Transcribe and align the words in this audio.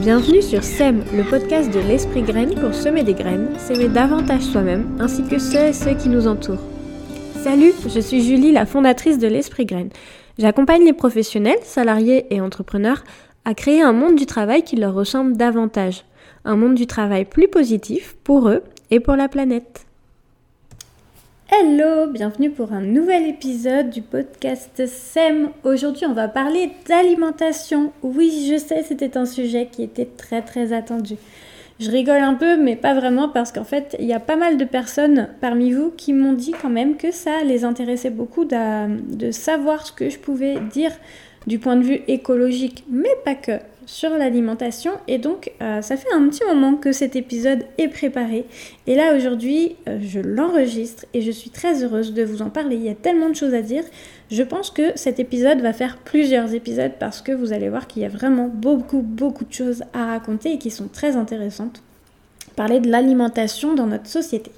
Bienvenue 0.00 0.40
sur 0.40 0.64
SEM, 0.64 1.04
le 1.12 1.28
podcast 1.28 1.70
de 1.70 1.78
l'Esprit 1.78 2.22
Graine 2.22 2.54
pour 2.54 2.72
semer 2.72 3.02
des 3.02 3.12
graines, 3.12 3.50
s'aimer 3.58 3.88
davantage 3.88 4.40
soi-même, 4.40 4.96
ainsi 4.98 5.22
que 5.24 5.38
ceux 5.38 5.66
et 5.66 5.72
ceux 5.74 5.92
qui 5.92 6.08
nous 6.08 6.26
entourent. 6.26 6.62
Salut, 7.42 7.74
je 7.86 8.00
suis 8.00 8.22
Julie, 8.22 8.50
la 8.50 8.64
fondatrice 8.64 9.18
de 9.18 9.28
l'Esprit 9.28 9.66
Graine. 9.66 9.90
J'accompagne 10.38 10.86
les 10.86 10.94
professionnels, 10.94 11.58
salariés 11.64 12.34
et 12.34 12.40
entrepreneurs 12.40 13.04
à 13.44 13.52
créer 13.52 13.82
un 13.82 13.92
monde 13.92 14.16
du 14.16 14.24
travail 14.24 14.62
qui 14.62 14.76
leur 14.76 14.94
ressemble 14.94 15.36
davantage. 15.36 16.06
Un 16.46 16.56
monde 16.56 16.76
du 16.76 16.86
travail 16.86 17.26
plus 17.26 17.48
positif 17.48 18.16
pour 18.24 18.48
eux 18.48 18.62
et 18.90 19.00
pour 19.00 19.16
la 19.16 19.28
planète. 19.28 19.86
Hello, 21.52 22.06
bienvenue 22.06 22.50
pour 22.50 22.72
un 22.72 22.80
nouvel 22.80 23.26
épisode 23.26 23.90
du 23.90 24.02
podcast 24.02 24.86
SEM. 24.86 25.48
Aujourd'hui, 25.64 26.06
on 26.06 26.12
va 26.12 26.28
parler 26.28 26.70
d'alimentation. 26.86 27.92
Oui, 28.04 28.48
je 28.48 28.56
sais, 28.56 28.84
c'était 28.84 29.16
un 29.16 29.26
sujet 29.26 29.66
qui 29.66 29.82
était 29.82 30.06
très 30.06 30.42
très 30.42 30.72
attendu. 30.72 31.16
Je 31.80 31.90
rigole 31.90 32.22
un 32.22 32.34
peu, 32.34 32.56
mais 32.56 32.76
pas 32.76 32.94
vraiment 32.94 33.28
parce 33.28 33.50
qu'en 33.50 33.64
fait, 33.64 33.96
il 33.98 34.06
y 34.06 34.12
a 34.12 34.20
pas 34.20 34.36
mal 34.36 34.58
de 34.58 34.64
personnes 34.64 35.28
parmi 35.40 35.72
vous 35.72 35.90
qui 35.90 36.12
m'ont 36.12 36.34
dit 36.34 36.54
quand 36.62 36.70
même 36.70 36.96
que 36.96 37.10
ça 37.10 37.42
les 37.44 37.64
intéressait 37.64 38.10
beaucoup 38.10 38.44
de, 38.44 39.16
de 39.16 39.32
savoir 39.32 39.84
ce 39.84 39.90
que 39.90 40.08
je 40.08 40.20
pouvais 40.20 40.60
dire 40.72 40.92
du 41.48 41.58
point 41.58 41.74
de 41.74 41.82
vue 41.82 42.00
écologique, 42.06 42.84
mais 42.88 43.10
pas 43.24 43.34
que 43.34 43.58
sur 43.90 44.10
l'alimentation. 44.10 44.92
Et 45.08 45.18
donc, 45.18 45.50
euh, 45.60 45.82
ça 45.82 45.96
fait 45.96 46.12
un 46.14 46.28
petit 46.28 46.44
moment 46.46 46.76
que 46.76 46.92
cet 46.92 47.16
épisode 47.16 47.64
est 47.76 47.88
préparé. 47.88 48.46
Et 48.86 48.94
là, 48.94 49.16
aujourd'hui, 49.16 49.74
euh, 49.88 49.98
je 50.00 50.20
l'enregistre 50.20 51.06
et 51.12 51.22
je 51.22 51.30
suis 51.32 51.50
très 51.50 51.82
heureuse 51.82 52.14
de 52.14 52.22
vous 52.22 52.40
en 52.40 52.50
parler. 52.50 52.76
Il 52.76 52.84
y 52.84 52.88
a 52.88 52.94
tellement 52.94 53.28
de 53.28 53.34
choses 53.34 53.52
à 53.52 53.62
dire. 53.62 53.82
Je 54.30 54.44
pense 54.44 54.70
que 54.70 54.96
cet 54.96 55.18
épisode 55.18 55.60
va 55.60 55.72
faire 55.72 55.96
plusieurs 55.96 56.54
épisodes 56.54 56.92
parce 57.00 57.20
que 57.20 57.32
vous 57.32 57.52
allez 57.52 57.68
voir 57.68 57.88
qu'il 57.88 58.02
y 58.02 58.04
a 58.04 58.08
vraiment 58.08 58.46
beaucoup, 58.46 59.02
beaucoup 59.02 59.44
de 59.44 59.52
choses 59.52 59.82
à 59.92 60.06
raconter 60.06 60.52
et 60.52 60.58
qui 60.58 60.70
sont 60.70 60.86
très 60.86 61.16
intéressantes. 61.16 61.82
Parler 62.54 62.78
de 62.78 62.88
l'alimentation 62.88 63.74
dans 63.74 63.88
notre 63.88 64.06
société. 64.06 64.52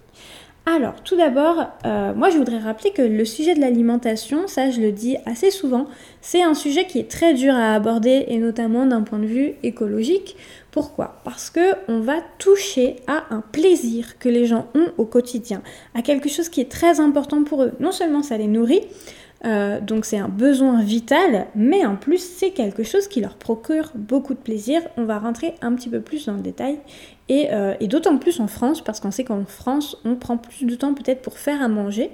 Alors, 0.64 1.02
tout 1.02 1.16
d'abord, 1.16 1.66
euh, 1.84 2.14
moi 2.14 2.30
je 2.30 2.38
voudrais 2.38 2.58
rappeler 2.58 2.92
que 2.92 3.02
le 3.02 3.24
sujet 3.24 3.54
de 3.54 3.60
l'alimentation, 3.60 4.46
ça 4.46 4.70
je 4.70 4.80
le 4.80 4.92
dis 4.92 5.16
assez 5.26 5.50
souvent, 5.50 5.88
c'est 6.22 6.42
un 6.42 6.54
sujet 6.54 6.86
qui 6.86 6.98
est 6.98 7.10
très 7.10 7.34
dur 7.34 7.54
à 7.54 7.74
aborder 7.74 8.24
et 8.28 8.38
notamment 8.38 8.86
d'un 8.86 9.02
point 9.02 9.18
de 9.18 9.26
vue 9.26 9.54
écologique. 9.62 10.36
Pourquoi? 10.70 11.20
Parce 11.24 11.50
que 11.50 11.74
on 11.88 12.00
va 12.00 12.14
toucher 12.38 12.96
à 13.06 13.24
un 13.30 13.42
plaisir 13.42 14.18
que 14.18 14.30
les 14.30 14.46
gens 14.46 14.68
ont 14.74 14.86
au 14.96 15.04
quotidien, 15.04 15.62
à 15.94 16.00
quelque 16.00 16.30
chose 16.30 16.48
qui 16.48 16.62
est 16.62 16.70
très 16.70 17.00
important 17.00 17.44
pour 17.44 17.62
eux. 17.64 17.72
Non 17.80 17.92
seulement 17.92 18.22
ça 18.22 18.38
les 18.38 18.46
nourrit, 18.46 18.80
euh, 19.44 19.80
donc 19.80 20.04
c'est 20.04 20.18
un 20.18 20.28
besoin 20.28 20.80
vital, 20.82 21.46
mais 21.56 21.84
en 21.84 21.96
plus 21.96 22.18
c'est 22.18 22.50
quelque 22.50 22.84
chose 22.84 23.08
qui 23.08 23.20
leur 23.20 23.34
procure 23.34 23.90
beaucoup 23.94 24.34
de 24.34 24.38
plaisir. 24.38 24.80
On 24.96 25.04
va 25.04 25.18
rentrer 25.18 25.54
un 25.60 25.74
petit 25.74 25.88
peu 25.88 26.00
plus 26.00 26.26
dans 26.26 26.34
le 26.34 26.40
détail. 26.40 26.78
Et, 27.28 27.48
euh, 27.50 27.74
d'autant 27.82 28.18
plus 28.18 28.40
en 28.40 28.46
France, 28.46 28.82
parce 28.82 29.00
qu'on 29.00 29.10
sait 29.10 29.24
qu'en 29.24 29.44
France, 29.44 29.96
on 30.04 30.14
prend 30.14 30.36
plus 30.36 30.64
de 30.64 30.74
temps 30.74 30.94
peut-être 30.94 31.22
pour 31.22 31.38
faire 31.38 31.62
à 31.62 31.68
manger 31.68 32.10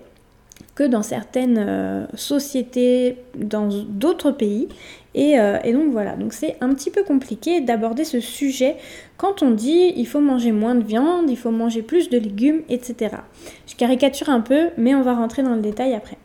que 0.79 0.85
dans 0.85 1.03
certaines 1.03 1.59
euh, 1.59 2.07
sociétés, 2.15 3.17
dans 3.35 3.69
d'autres 3.69 4.31
pays. 4.31 4.69
Et, 5.15 5.37
et, 5.65 5.73
donc 5.73 5.91
voilà, 5.91 6.15
donc 6.15 6.33
c'est 6.33 6.57
un 6.61 6.73
petit 6.75 6.93
peu 6.93 7.03
compliqué 7.03 7.61
d'aborder 7.61 8.05
ce 8.05 8.21
sujet 8.21 8.77
quand 9.17 9.43
on 9.43 9.51
dit 9.51 9.93
il 9.97 10.07
faut 10.07 10.21
manger 10.21 10.53
moins 10.53 10.77
de 10.77 10.85
viande, 10.85 11.29
il 11.29 11.37
faut 11.37 11.51
manger 11.51 11.83
plus 11.83 12.09
de 12.09 12.19
légumes, 12.19 12.63
etc. 12.69 13.17
Je 13.67 13.75
caricature 13.75 14.29
un 14.29 14.41
peu, 14.41 14.69
mais 14.77 14.95
on 14.95 15.03
va 15.03 15.15
rentrer 15.15 15.43
dans 15.43 15.57
le 15.57 15.61
détail 15.61 15.95
après. 15.95 16.19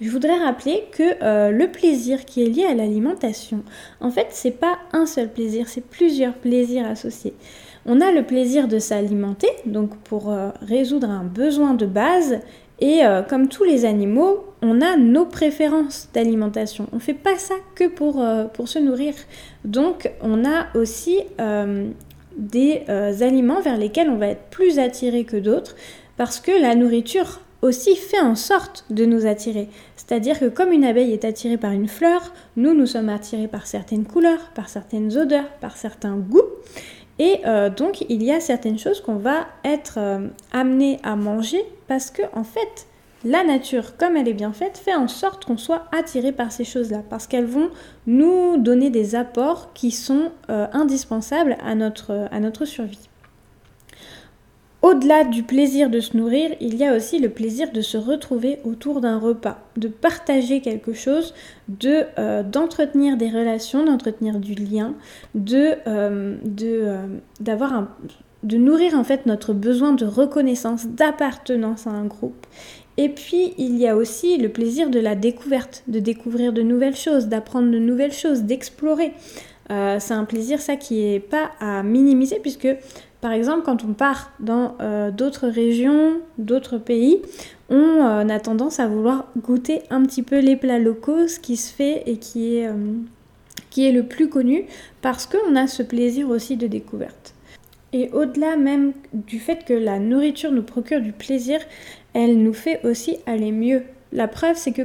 Je 0.00 0.08
voudrais 0.08 0.38
rappeler 0.38 0.84
que 0.92 1.22
euh, 1.22 1.50
le 1.50 1.70
plaisir 1.70 2.24
qui 2.24 2.42
est 2.42 2.46
lié 2.46 2.64
à 2.64 2.74
l'alimentation, 2.74 3.62
en 4.00 4.10
fait, 4.10 4.28
c'est 4.30 4.58
pas 4.58 4.78
un 4.92 5.04
seul 5.04 5.30
plaisir, 5.30 5.68
c'est 5.68 5.84
plusieurs 5.84 6.32
plaisirs 6.32 6.86
associés. 6.86 7.34
On 7.84 8.00
a 8.00 8.10
le 8.10 8.24
plaisir 8.24 8.66
de 8.66 8.78
s'alimenter, 8.78 9.50
donc 9.66 9.94
pour 9.98 10.30
euh, 10.30 10.50
résoudre 10.62 11.10
un 11.10 11.24
besoin 11.24 11.74
de 11.74 11.84
base, 11.84 12.40
et 12.80 13.04
euh, 13.04 13.22
comme 13.22 13.48
tous 13.48 13.64
les 13.64 13.84
animaux, 13.84 14.44
on 14.62 14.80
a 14.80 14.96
nos 14.96 15.26
préférences 15.26 16.08
d'alimentation. 16.12 16.86
On 16.92 16.96
ne 16.96 17.00
fait 17.00 17.14
pas 17.14 17.36
ça 17.36 17.54
que 17.74 17.88
pour, 17.88 18.24
pour 18.52 18.68
se 18.68 18.78
nourrir. 18.78 19.14
Donc, 19.64 20.10
on 20.20 20.44
a 20.44 20.66
aussi 20.74 21.20
des 22.36 22.82
aliments 22.88 23.62
vers 23.62 23.78
lesquels 23.78 24.10
on 24.10 24.16
va 24.16 24.26
être 24.26 24.50
plus 24.50 24.78
attiré 24.78 25.24
que 25.24 25.38
d'autres, 25.38 25.76
parce 26.18 26.40
que 26.40 26.50
la 26.50 26.74
nourriture 26.74 27.40
aussi 27.62 27.96
fait 27.96 28.20
en 28.20 28.34
sorte 28.34 28.84
de 28.90 29.04
nous 29.04 29.26
attirer. 29.26 29.68
C'est-à-dire 29.96 30.38
que 30.38 30.46
comme 30.46 30.72
une 30.72 30.84
abeille 30.84 31.12
est 31.12 31.24
attirée 31.24 31.58
par 31.58 31.72
une 31.72 31.88
fleur, 31.88 32.32
nous, 32.56 32.74
nous 32.74 32.86
sommes 32.86 33.08
attirés 33.08 33.48
par 33.48 33.66
certaines 33.66 34.04
couleurs, 34.04 34.50
par 34.54 34.68
certaines 34.68 35.16
odeurs, 35.16 35.48
par 35.60 35.76
certains 35.76 36.16
goûts. 36.16 36.48
Et 37.20 37.40
euh, 37.44 37.68
donc, 37.68 38.06
il 38.08 38.22
y 38.22 38.32
a 38.32 38.40
certaines 38.40 38.78
choses 38.78 39.02
qu'on 39.02 39.16
va 39.16 39.46
être 39.62 39.98
euh, 39.98 40.28
amené 40.52 40.98
à 41.02 41.16
manger 41.16 41.62
parce 41.86 42.10
que, 42.10 42.22
en 42.32 42.44
fait, 42.44 42.86
la 43.26 43.44
nature, 43.44 43.98
comme 43.98 44.16
elle 44.16 44.26
est 44.26 44.32
bien 44.32 44.54
faite, 44.54 44.78
fait 44.78 44.94
en 44.94 45.06
sorte 45.06 45.44
qu'on 45.44 45.58
soit 45.58 45.84
attiré 45.92 46.32
par 46.32 46.50
ces 46.50 46.64
choses-là, 46.64 47.02
parce 47.10 47.26
qu'elles 47.26 47.44
vont 47.44 47.68
nous 48.06 48.56
donner 48.56 48.88
des 48.88 49.14
apports 49.16 49.74
qui 49.74 49.90
sont 49.90 50.32
euh, 50.48 50.66
indispensables 50.72 51.58
à 51.62 51.74
notre, 51.74 52.26
à 52.32 52.40
notre 52.40 52.64
survie. 52.64 53.09
Au-delà 54.82 55.24
du 55.24 55.42
plaisir 55.42 55.90
de 55.90 56.00
se 56.00 56.16
nourrir, 56.16 56.52
il 56.58 56.74
y 56.76 56.86
a 56.86 56.96
aussi 56.96 57.18
le 57.18 57.28
plaisir 57.28 57.70
de 57.70 57.82
se 57.82 57.98
retrouver 57.98 58.60
autour 58.64 59.02
d'un 59.02 59.18
repas, 59.18 59.58
de 59.76 59.88
partager 59.88 60.62
quelque 60.62 60.94
chose, 60.94 61.34
de 61.68 62.04
euh, 62.18 62.42
d'entretenir 62.42 63.18
des 63.18 63.28
relations, 63.28 63.84
d'entretenir 63.84 64.38
du 64.38 64.54
lien, 64.54 64.94
de 65.34 65.74
euh, 65.86 66.36
euh, 66.62 67.06
de 68.42 68.56
nourrir 68.56 68.94
en 68.94 69.04
fait 69.04 69.26
notre 69.26 69.52
besoin 69.52 69.92
de 69.92 70.06
reconnaissance, 70.06 70.86
d'appartenance 70.86 71.86
à 71.86 71.90
un 71.90 72.06
groupe. 72.06 72.46
Et 72.96 73.10
puis 73.10 73.52
il 73.58 73.76
y 73.76 73.86
a 73.86 73.94
aussi 73.94 74.38
le 74.38 74.48
plaisir 74.48 74.88
de 74.88 74.98
la 74.98 75.14
découverte, 75.14 75.82
de 75.88 76.00
découvrir 76.00 76.54
de 76.54 76.62
nouvelles 76.62 76.96
choses, 76.96 77.26
d'apprendre 77.26 77.70
de 77.70 77.78
nouvelles 77.78 78.14
choses, 78.14 78.44
d'explorer. 78.44 79.12
c'est 79.68 80.14
un 80.14 80.24
plaisir 80.24 80.60
ça 80.60 80.76
qui 80.76 81.04
est 81.04 81.20
pas 81.20 81.50
à 81.60 81.82
minimiser 81.82 82.38
puisque 82.40 82.68
par 83.20 83.32
exemple, 83.32 83.62
quand 83.64 83.84
on 83.84 83.92
part 83.92 84.32
dans 84.40 84.76
euh, 84.80 85.10
d'autres 85.10 85.48
régions, 85.48 86.20
d'autres 86.38 86.78
pays, 86.78 87.20
on 87.68 87.76
euh, 87.76 88.28
a 88.28 88.40
tendance 88.40 88.80
à 88.80 88.88
vouloir 88.88 89.26
goûter 89.36 89.82
un 89.90 90.02
petit 90.04 90.22
peu 90.22 90.38
les 90.38 90.56
plats 90.56 90.78
locaux, 90.78 91.28
ce 91.28 91.38
qui 91.38 91.56
se 91.56 91.72
fait 91.72 92.02
et 92.06 92.16
qui 92.16 92.56
est, 92.56 92.68
euh, 92.68 92.94
qui 93.68 93.86
est 93.86 93.92
le 93.92 94.04
plus 94.04 94.28
connu, 94.30 94.64
parce 95.02 95.26
qu'on 95.26 95.54
a 95.54 95.66
ce 95.66 95.82
plaisir 95.82 96.30
aussi 96.30 96.56
de 96.56 96.66
découverte. 96.66 97.34
Et 97.92 98.08
au-delà 98.12 98.56
même 98.56 98.92
du 99.12 99.38
fait 99.38 99.64
que 99.64 99.74
la 99.74 99.98
nourriture 99.98 100.52
nous 100.52 100.62
procure 100.62 101.00
du 101.00 101.12
plaisir, 101.12 101.60
elle 102.14 102.42
nous 102.42 102.54
fait 102.54 102.84
aussi 102.86 103.18
aller 103.26 103.52
mieux. 103.52 103.82
La 104.12 104.28
preuve, 104.28 104.56
c'est 104.56 104.72
que 104.72 104.82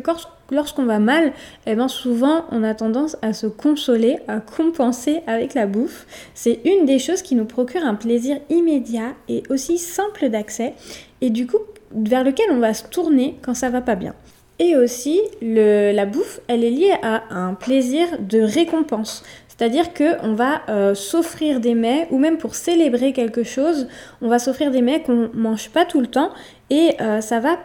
lorsqu'on 0.51 0.85
va 0.85 0.99
mal, 0.99 1.33
eh 1.65 1.75
ben 1.75 1.87
souvent 1.87 2.45
on 2.51 2.63
a 2.63 2.73
tendance 2.73 3.17
à 3.21 3.33
se 3.33 3.47
consoler, 3.47 4.17
à 4.27 4.39
compenser 4.39 5.21
avec 5.27 5.53
la 5.53 5.67
bouffe. 5.67 6.05
C'est 6.33 6.61
une 6.65 6.85
des 6.85 6.99
choses 6.99 7.21
qui 7.21 7.35
nous 7.35 7.45
procure 7.45 7.83
un 7.85 7.95
plaisir 7.95 8.37
immédiat 8.49 9.13
et 9.27 9.43
aussi 9.49 9.77
simple 9.77 10.29
d'accès 10.29 10.73
et 11.21 11.29
du 11.29 11.47
coup 11.47 11.59
vers 11.95 12.23
lequel 12.23 12.47
on 12.51 12.59
va 12.59 12.73
se 12.73 12.83
tourner 12.87 13.37
quand 13.41 13.53
ça 13.53 13.69
va 13.69 13.81
pas 13.81 13.95
bien. 13.95 14.13
Et 14.57 14.77
aussi, 14.77 15.19
la 15.41 16.05
bouffe, 16.05 16.39
elle 16.47 16.63
est 16.63 16.69
liée 16.69 16.95
à 17.01 17.23
un 17.29 17.55
plaisir 17.55 18.07
de 18.19 18.39
récompense. 18.39 19.23
C'est-à-dire 19.47 19.93
qu'on 19.93 20.33
va 20.33 20.61
euh, 20.69 20.95
s'offrir 20.95 21.59
des 21.59 21.75
mets, 21.75 22.07
ou 22.11 22.17
même 22.17 22.37
pour 22.37 22.55
célébrer 22.55 23.13
quelque 23.13 23.43
chose, 23.43 23.87
on 24.21 24.27
va 24.27 24.39
s'offrir 24.39 24.71
des 24.71 24.81
mets 24.81 25.01
qu'on 25.01 25.29
mange 25.33 25.69
pas 25.69 25.85
tout 25.85 26.01
le 26.01 26.07
temps, 26.07 26.29
et 26.69 26.95
euh, 27.01 27.21
ça 27.21 27.39
va 27.39 27.57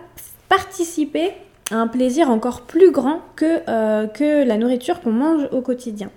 participer 0.49 1.33
un 1.71 1.87
plaisir 1.87 2.31
encore 2.31 2.63
plus 2.63 2.91
grand 2.91 3.21
que, 3.37 3.61
euh, 3.69 4.07
que 4.07 4.45
la 4.45 4.57
nourriture 4.57 5.01
qu'on 5.01 5.13
mange 5.13 5.49
au 5.53 5.61
quotidien. 5.61 6.11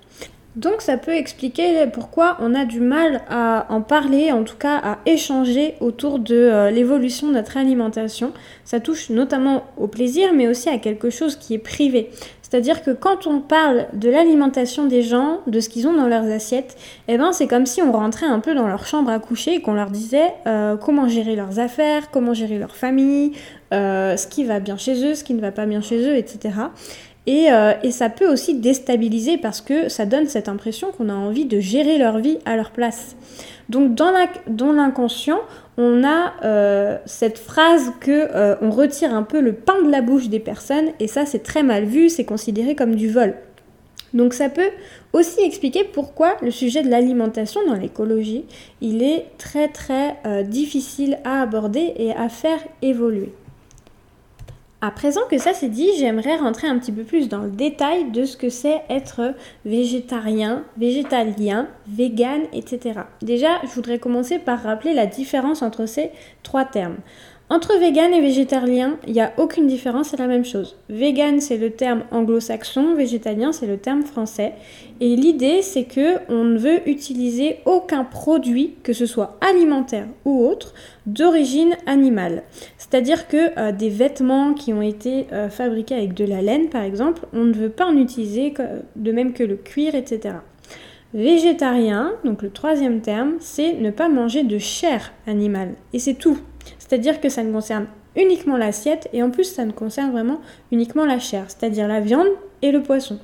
Donc 0.56 0.82
ça 0.82 0.98
peut 0.98 1.16
expliquer 1.16 1.88
pourquoi 1.92 2.38
on 2.40 2.54
a 2.54 2.66
du 2.66 2.80
mal 2.80 3.22
à 3.28 3.66
en 3.70 3.82
parler, 3.82 4.32
en 4.32 4.44
tout 4.44 4.58
cas 4.58 4.78
à 4.78 5.00
échanger 5.08 5.74
autour 5.80 6.20
de 6.20 6.36
euh, 6.36 6.70
l'évolution 6.70 7.28
de 7.28 7.34
notre 7.34 7.58
alimentation. 7.58 8.34
Ça 8.64 8.80
touche 8.80 9.10
notamment 9.10 9.64
au 9.78 9.88
plaisir, 9.88 10.32
mais 10.34 10.48
aussi 10.48 10.70
à 10.70 10.78
quelque 10.78 11.10
chose 11.10 11.38
qui 11.38 11.56
est 11.56 11.60
privé. 11.60 12.12
C'est-à-dire 12.54 12.84
que 12.84 12.92
quand 12.92 13.26
on 13.26 13.40
parle 13.40 13.88
de 13.94 14.12
l'alimentation 14.12 14.86
des 14.86 15.02
gens, 15.02 15.40
de 15.48 15.60
ce 15.60 15.70
qu'ils 15.70 15.88
ont 15.88 15.94
dans 15.94 16.08
leurs 16.08 16.26
assiettes, 16.26 16.78
eh 17.08 17.18
ben 17.18 17.32
c'est 17.32 17.48
comme 17.48 17.66
si 17.66 17.82
on 17.82 17.92
rentrait 17.92 18.28
un 18.28 18.40
peu 18.40 18.54
dans 18.54 18.68
leur 18.68 18.86
chambre 18.86 19.10
à 19.10 19.18
coucher 19.18 19.56
et 19.56 19.62
qu'on 19.64 19.74
leur 19.74 19.90
disait 19.90 20.36
euh, 20.46 20.78
comment 20.78 21.08
gérer 21.08 21.36
leurs 21.36 21.58
affaires, 21.58 22.12
comment 22.12 22.36
gérer 22.36 22.60
leur 22.60 22.76
famille, 22.76 23.32
euh, 23.74 24.16
ce 24.18 24.28
qui 24.28 24.44
va 24.44 24.60
bien 24.60 24.78
chez 24.78 25.04
eux, 25.04 25.16
ce 25.16 25.24
qui 25.24 25.34
ne 25.34 25.42
va 25.42 25.52
pas 25.52 25.66
bien 25.66 25.82
chez 25.82 25.98
eux, 26.08 26.16
etc. 26.16 26.52
Euh, 27.28 27.74
et, 27.82 27.90
ça 27.90 28.10
peut 28.10 28.32
aussi 28.32 28.54
déstabiliser 28.54 29.40
parce 29.40 29.60
que 29.60 29.90
ça 29.90 30.06
donne 30.06 30.28
cette 30.28 30.48
impression 30.48 30.92
qu'on 30.92 31.10
a 31.10 31.14
envie 31.14 31.46
de 31.46 31.60
gérer 31.60 31.98
leur 31.98 32.20
vie 32.20 32.38
à 32.46 32.56
leur 32.56 32.70
place. 32.70 33.16
Donc 33.69 33.95
dans 33.95 34.71
l'inconscient, 34.71 35.39
on 35.77 36.04
a 36.04 36.33
euh, 36.44 36.98
cette 37.06 37.39
phrase 37.39 37.92
que 38.00 38.62
on 38.62 38.69
retire 38.69 39.13
un 39.13 39.24
peu 39.24 39.39
le 39.39 39.54
pain 39.54 39.81
de 39.81 39.89
la 39.89 40.01
bouche 40.01 40.30
des 40.30 40.39
personnes 40.39 40.89
et 41.00 41.07
ça 41.07 41.25
c'est 41.25 41.44
très 41.44 41.63
mal 41.63 41.86
vu, 41.86 42.10
c'est 42.10 42.25
considéré 42.25 42.75
comme 42.75 42.95
du 42.95 43.10
vol. 43.10 43.36
Donc 44.13 44.33
ça 44.33 44.50
peut 44.50 44.69
aussi 45.12 45.42
expliquer 45.42 45.83
pourquoi 45.83 46.38
le 46.42 46.51
sujet 46.51 46.83
de 46.83 46.89
l'alimentation 46.89 47.62
dans 47.68 47.74
l'écologie, 47.74 48.45
il 48.81 49.01
est 49.01 49.25
très 49.38 49.68
très 49.69 50.18
euh, 50.25 50.44
difficile 50.44 51.18
à 51.24 51.42
aborder 51.42 51.94
et 51.98 52.12
à 52.13 52.30
faire 52.30 52.59
évoluer. 52.81 53.33
À 54.85 54.91
présent 54.91 55.21
que 55.31 55.38
ça 55.38 55.53
c'est 55.53 55.69
dit, 55.69 55.88
j'aimerais 55.97 56.35
rentrer 56.35 56.68
un 56.68 56.77
petit 56.77 56.91
peu 56.91 57.03
plus 57.03 57.30
dans 57.30 57.44
le 57.44 57.50
détail 57.50 58.12
de 58.12 58.25
ce 58.25 58.35
que 58.35 58.50
c'est 58.50 58.81
être 58.89 59.33
végétarien, 59.63 60.65
végétalien, 60.75 61.69
vegan, 61.88 62.41
etc. 62.51 63.00
Déjà, 63.21 63.62
je 63.63 63.69
voudrais 63.69 63.97
commencer 63.97 64.39
par 64.39 64.62
rappeler 64.62 64.94
la 64.94 65.06
différence 65.06 65.62
entre 65.62 65.85
ces 65.85 66.12
trois 66.44 66.65
termes. 66.65 66.97
Entre 67.50 67.78
vegan 67.78 68.13
et 68.13 68.22
végétarien, 68.22 68.98
il 69.06 69.13
n'y 69.13 69.22
a 69.22 69.34
aucune 69.38 69.68
différence, 69.68 70.10
c'est 70.10 70.19
la 70.19 70.28
même 70.28 70.45
chose. 70.45 70.78
Vegan, 70.90 71.42
c'est 71.42 71.57
le 71.57 71.72
terme 71.72 72.04
anglo-saxon, 72.10 72.95
végétalien, 72.95 73.51
c'est 73.51 73.68
le 73.68 73.78
terme 73.78 74.04
français. 74.04 74.54
Et 75.01 75.16
l'idée, 75.16 75.62
c'est 75.62 75.84
que 75.84 76.19
on 76.30 76.45
ne 76.45 76.57
veut 76.57 76.88
utiliser 76.90 77.60
aucun 77.66 78.06
produit, 78.06 78.75
que 78.81 78.94
ce 78.94 79.06
soit 79.06 79.38
alimentaire 79.42 80.07
ou 80.24 80.45
autre, 80.45 80.74
d'origine 81.06 81.75
animale. 81.86 82.44
C'est-à-dire 82.78 83.28
que 83.28 83.60
euh, 83.60 83.72
des 83.74 83.90
vêtements 83.90 84.54
qui 84.54 84.72
ont 84.72 84.81
été 84.81 85.28
euh, 85.34 85.50
fabriqués 85.50 85.95
avec 85.95 86.13
de 86.13 86.25
la 86.25 86.42
laine, 86.42 86.69
par 86.69 86.84
exemple, 86.84 87.28
on 87.34 87.44
ne 87.44 87.54
veut 87.54 87.69
pas 87.69 87.86
en 87.86 87.98
utiliser, 87.98 88.54
de 88.95 89.12
même 89.12 89.34
que 89.34 89.44
le 89.44 89.57
cuir, 89.57 89.95
etc. 89.95 90.36
Végétarien, 91.13 92.13
donc 92.24 92.42
le 92.42 92.50
troisième 92.50 93.01
terme, 93.01 93.34
c'est 93.40 93.74
ne 93.74 93.92
pas 93.92 94.10
manger 94.10 94.44
de 94.44 94.57
chair 94.57 95.12
animale. 95.28 95.74
Et 95.92 96.00
c'est 96.00 96.16
tout. 96.16 96.40
C'est-à-dire 96.88 97.21
que 97.21 97.30
ça 97.30 97.44
ne 97.44 97.51
concerne 97.51 97.88
uniquement 98.18 98.57
l'assiette 98.57 99.07
et 99.13 99.24
en 99.24 99.30
plus 99.30 99.45
ça 99.45 99.63
ne 99.63 99.71
concerne 99.71 100.12
vraiment 100.12 100.41
uniquement 100.71 101.06
la 101.06 101.18
chair, 101.18 101.45
c'est-à-dire 101.47 101.88
la 101.88 102.01
viande 102.01 102.27
et 102.62 102.71
le 102.71 102.83
poisson. 102.83 103.19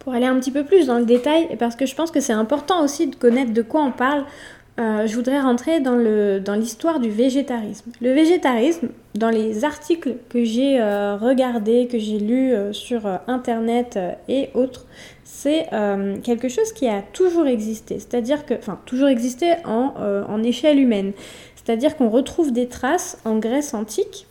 Pour 0.00 0.14
aller 0.14 0.26
un 0.26 0.38
petit 0.38 0.50
peu 0.50 0.64
plus 0.64 0.86
dans 0.86 0.98
le 0.98 1.04
détail, 1.04 1.46
et 1.50 1.56
parce 1.56 1.76
que 1.76 1.86
je 1.86 1.94
pense 1.94 2.10
que 2.10 2.20
c'est 2.20 2.32
important 2.32 2.82
aussi 2.82 3.06
de 3.06 3.14
connaître 3.14 3.52
de 3.52 3.62
quoi 3.62 3.82
on 3.82 3.92
parle, 3.92 4.24
euh, 4.80 5.06
je 5.06 5.14
voudrais 5.14 5.40
rentrer 5.40 5.80
dans, 5.80 5.96
l'histoire 6.54 6.98
du 6.98 7.08
végétarisme. 7.08 7.90
Le 8.00 8.12
végétarisme, 8.12 8.88
dans 9.14 9.30
les 9.30 9.64
articles 9.64 10.14
que 10.28 10.44
j'ai 10.44 10.80
euh, 10.80 11.16
regardés, 11.16 11.88
que 11.88 11.98
j'ai 11.98 12.18
lus 12.18 12.52
euh, 12.52 12.72
sur 12.72 13.06
Internet 13.26 13.98
et 14.28 14.50
autres, 14.54 14.86
c'est 15.24 15.66
quelque 16.24 16.48
chose 16.48 16.72
qui 16.72 16.88
a 16.88 17.00
toujours 17.12 17.46
existé. 17.46 18.00
C'est-à-dire 18.00 18.44
que, 18.44 18.54
enfin, 18.54 18.80
toujours 18.86 19.06
existé 19.06 19.54
en 19.64 20.42
échelle 20.42 20.80
humaine. 20.80 21.12
C'est-à-dire 21.68 21.98
qu'on 21.98 22.08
retrouve 22.08 22.50
des 22.50 22.66
traces 22.66 23.18
en 23.26 23.36
Grèce 23.36 23.74
antique, 23.74 24.26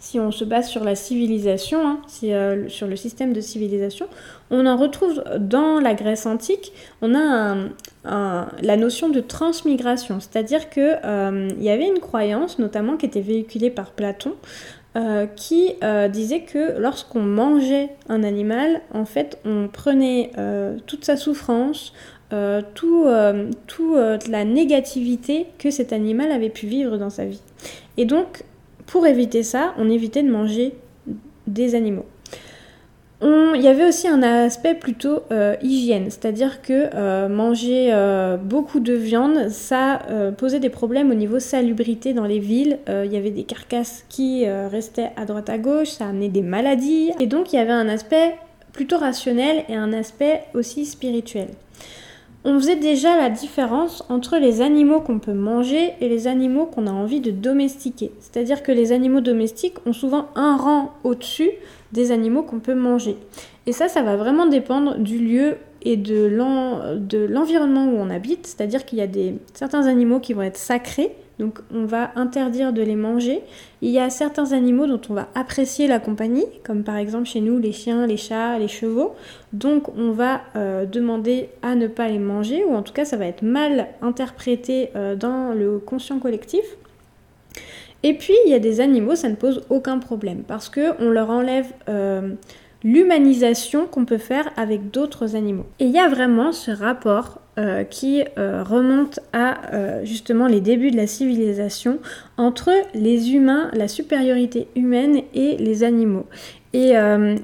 si 0.00 0.18
on 0.18 0.32
se 0.32 0.42
base 0.42 0.68
sur 0.68 0.84
la 0.84 0.94
civilisation, 0.94 1.86
hein, 1.86 2.00
euh, 2.22 2.66
sur 2.70 2.86
le 2.86 2.96
système 2.96 3.34
de 3.34 3.42
civilisation, 3.42 4.06
on 4.48 4.64
en 4.64 4.78
retrouve 4.78 5.22
dans 5.38 5.80
la 5.80 5.92
Grèce 5.92 6.24
antique, 6.24 6.72
on 7.02 7.14
a 7.14 7.56
la 8.04 8.76
notion 8.78 9.10
de 9.10 9.20
transmigration, 9.20 10.18
c'est-à-dire 10.18 10.70
qu'il 10.70 10.98
euh, 11.04 11.50
y 11.60 11.68
avait 11.68 11.88
une 11.88 11.98
croyance, 11.98 12.58
notamment 12.58 12.96
qui 12.96 13.04
était 13.04 13.20
véhiculée 13.20 13.68
par 13.68 13.90
Platon, 13.90 14.32
euh, 14.96 15.26
qui 15.26 15.74
disait 16.10 16.40
que 16.40 16.80
lorsqu'on 16.80 17.20
mangeait 17.20 17.90
un 18.08 18.24
animal, 18.24 18.80
en 18.94 19.04
fait, 19.04 19.38
on 19.44 19.68
prenait 19.70 20.30
toute 20.86 21.04
sa 21.04 21.18
souffrance, 21.18 21.92
euh, 22.32 22.60
tout, 22.74 23.04
euh, 23.06 23.50
euh, 23.80 24.18
la 24.28 24.44
négativité 24.44 25.46
que 25.58 25.70
cet 25.70 25.92
animal 25.92 26.32
avait 26.32 26.48
pu 26.48 26.66
vivre 26.66 26.96
dans 26.96 27.10
sa 27.10 27.24
vie. 27.24 27.40
Et 27.98 28.04
donc, 28.04 28.42
pour 28.86 29.06
éviter 29.06 29.44
ça, 29.44 29.74
on 29.78 29.88
évitait 29.88 30.24
de 30.24 30.30
manger 30.30 30.74
des 31.46 31.74
animaux. 31.74 32.06
Il 33.22 33.62
y 33.62 33.68
avait 33.68 33.88
aussi 33.88 34.06
un 34.06 34.22
aspect 34.22 34.74
plutôt 34.74 35.22
hygiène, 35.62 36.10
c'est-à-dire 36.10 36.60
que 36.60 37.26
manger 37.28 37.90
beaucoup 38.42 38.78
de 38.78 38.92
viande, 38.92 39.48
ça 39.48 40.02
posait 40.36 40.60
des 40.60 40.68
problèmes 40.68 41.10
au 41.10 41.14
niveau 41.14 41.40
salubrité 41.40 42.12
dans 42.12 42.26
les 42.26 42.38
villes. 42.38 42.78
Il 42.86 43.10
y 43.10 43.16
avait 43.16 43.30
des 43.30 43.44
carcasses 43.44 44.04
qui 44.10 44.46
restaient 44.46 45.12
à 45.16 45.24
droite 45.24 45.48
à 45.48 45.56
gauche, 45.56 45.88
ça 45.88 46.08
amenait 46.08 46.28
des 46.28 46.42
maladies. 46.42 47.12
Et 47.18 47.26
donc 47.26 47.54
il 47.54 47.56
y 47.56 47.58
avait 47.58 47.72
un 47.72 47.88
aspect 47.88 48.34
plutôt 48.74 48.98
rationnel 48.98 49.64
et 49.70 49.74
un 49.74 49.94
aspect 49.94 50.42
aussi 50.52 50.84
spirituel 50.84 51.48
on 52.46 52.60
faisait 52.60 52.76
déjà 52.76 53.16
la 53.16 53.28
différence 53.28 54.04
entre 54.08 54.36
les 54.36 54.60
animaux 54.60 55.00
qu'on 55.00 55.18
peut 55.18 55.34
manger 55.34 55.94
et 56.00 56.08
les 56.08 56.28
animaux 56.28 56.66
qu'on 56.66 56.86
a 56.86 56.92
envie 56.92 57.20
de 57.20 57.32
domestiquer. 57.32 58.12
C'est-à-dire 58.20 58.62
que 58.62 58.70
les 58.70 58.92
animaux 58.92 59.20
domestiques 59.20 59.74
ont 59.84 59.92
souvent 59.92 60.28
un 60.36 60.56
rang 60.56 60.94
au-dessus 61.02 61.50
des 61.90 62.12
animaux 62.12 62.44
qu'on 62.44 62.60
peut 62.60 62.76
manger. 62.76 63.16
Et 63.66 63.72
ça, 63.72 63.88
ça 63.88 64.02
va 64.02 64.14
vraiment 64.14 64.46
dépendre 64.46 64.96
du 64.96 65.18
lieu 65.18 65.56
et 65.82 65.96
de 65.96 66.26
l'environnement 67.28 67.86
où 67.86 67.96
on 67.96 68.10
habite. 68.10 68.46
C'est-à-dire 68.46 68.84
qu'il 68.84 68.98
y 68.98 69.02
a 69.02 69.08
des, 69.08 69.34
certains 69.52 69.86
animaux 69.86 70.20
qui 70.20 70.32
vont 70.32 70.42
être 70.42 70.56
sacrés 70.56 71.16
donc 71.38 71.58
on 71.74 71.84
va 71.84 72.12
interdire 72.16 72.72
de 72.72 72.82
les 72.82 72.96
manger. 72.96 73.42
Il 73.82 73.90
y 73.90 73.98
a 73.98 74.08
certains 74.08 74.52
animaux 74.52 74.86
dont 74.86 75.00
on 75.10 75.14
va 75.14 75.28
apprécier 75.34 75.86
la 75.86 75.98
compagnie, 75.98 76.46
comme 76.64 76.82
par 76.82 76.96
exemple 76.96 77.26
chez 77.26 77.40
nous 77.40 77.58
les 77.58 77.72
chiens, 77.72 78.06
les 78.06 78.16
chats, 78.16 78.58
les 78.58 78.68
chevaux. 78.68 79.14
Donc 79.52 79.88
on 79.96 80.12
va 80.12 80.40
euh, 80.56 80.86
demander 80.86 81.50
à 81.62 81.74
ne 81.74 81.88
pas 81.88 82.08
les 82.08 82.18
manger, 82.18 82.64
ou 82.64 82.74
en 82.74 82.82
tout 82.82 82.92
cas 82.92 83.04
ça 83.04 83.16
va 83.16 83.26
être 83.26 83.42
mal 83.42 83.88
interprété 84.00 84.90
euh, 84.96 85.14
dans 85.14 85.52
le 85.52 85.78
conscient 85.78 86.18
collectif. 86.18 86.64
Et 88.02 88.14
puis 88.14 88.34
il 88.46 88.50
y 88.50 88.54
a 88.54 88.58
des 88.58 88.80
animaux, 88.80 89.14
ça 89.14 89.28
ne 89.28 89.34
pose 89.34 89.62
aucun 89.68 89.98
problème, 89.98 90.42
parce 90.46 90.68
qu'on 90.68 91.10
leur 91.10 91.30
enlève... 91.30 91.72
Euh, 91.88 92.32
l'humanisation 92.84 93.86
qu'on 93.86 94.04
peut 94.04 94.18
faire 94.18 94.50
avec 94.56 94.90
d'autres 94.90 95.36
animaux. 95.36 95.66
Et 95.80 95.86
il 95.86 95.92
y 95.92 95.98
a 95.98 96.08
vraiment 96.08 96.52
ce 96.52 96.70
rapport 96.70 97.40
euh, 97.58 97.84
qui 97.84 98.22
euh, 98.36 98.62
remonte 98.62 99.20
à 99.32 99.72
euh, 99.72 100.04
justement 100.04 100.46
les 100.46 100.60
débuts 100.60 100.90
de 100.90 100.96
la 100.96 101.06
civilisation 101.06 101.98
entre 102.36 102.70
les 102.94 103.32
humains, 103.32 103.70
la 103.72 103.88
supériorité 103.88 104.68
humaine 104.76 105.22
et 105.32 105.56
les 105.56 105.82
animaux. 105.82 106.26
Et, 106.78 106.92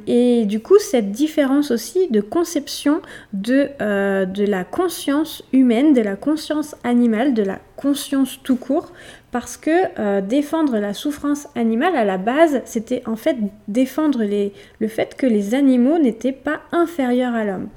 et, 0.06 0.44
du 0.44 0.60
coup, 0.60 0.78
cette 0.78 1.10
différence 1.10 1.70
aussi 1.70 2.08
de 2.10 2.20
conception 2.20 3.00
de, 3.32 3.68
de 3.80 4.44
la 4.44 4.62
conscience 4.62 5.42
humaine, 5.54 5.94
de 5.94 6.02
la 6.02 6.16
conscience 6.16 6.76
animale, 6.84 7.32
de 7.32 7.42
la 7.42 7.58
conscience 7.76 8.40
tout 8.42 8.56
court, 8.56 8.92
parce 9.30 9.56
que 9.56 10.20
défendre 10.20 10.76
la 10.76 10.92
souffrance 10.92 11.48
animale, 11.56 11.96
à 11.96 12.04
la 12.04 12.18
base, 12.18 12.60
c'était 12.66 13.02
en 13.06 13.16
fait 13.16 13.36
défendre 13.68 14.22
le 14.22 14.88
fait 14.88 15.14
que 15.16 15.26
les 15.26 15.54
animaux 15.54 15.96
n'étaient 15.96 16.32
pas 16.32 16.60
inférieurs 16.70 17.34
à 17.34 17.44
l'homme. 17.44 17.68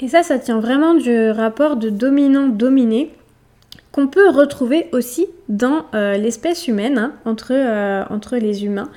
Et 0.00 0.08
ça, 0.08 0.22
ça 0.22 0.38
tient 0.38 0.60
vraiment 0.60 0.94
du 0.94 1.30
rapport 1.30 1.76
de 1.76 1.90
dominant-dominé 1.90 3.10
qu'on 3.92 4.06
peut 4.06 4.30
retrouver 4.30 4.88
aussi 4.92 5.26
dans 5.48 5.86
euh, 5.94 6.16
l'espèce 6.16 6.68
humaine, 6.68 6.96
hein, 6.96 7.12
entre, 7.24 7.52
euh, 7.52 8.04
entre 8.08 8.36
les 8.36 8.64
humains. 8.64 8.88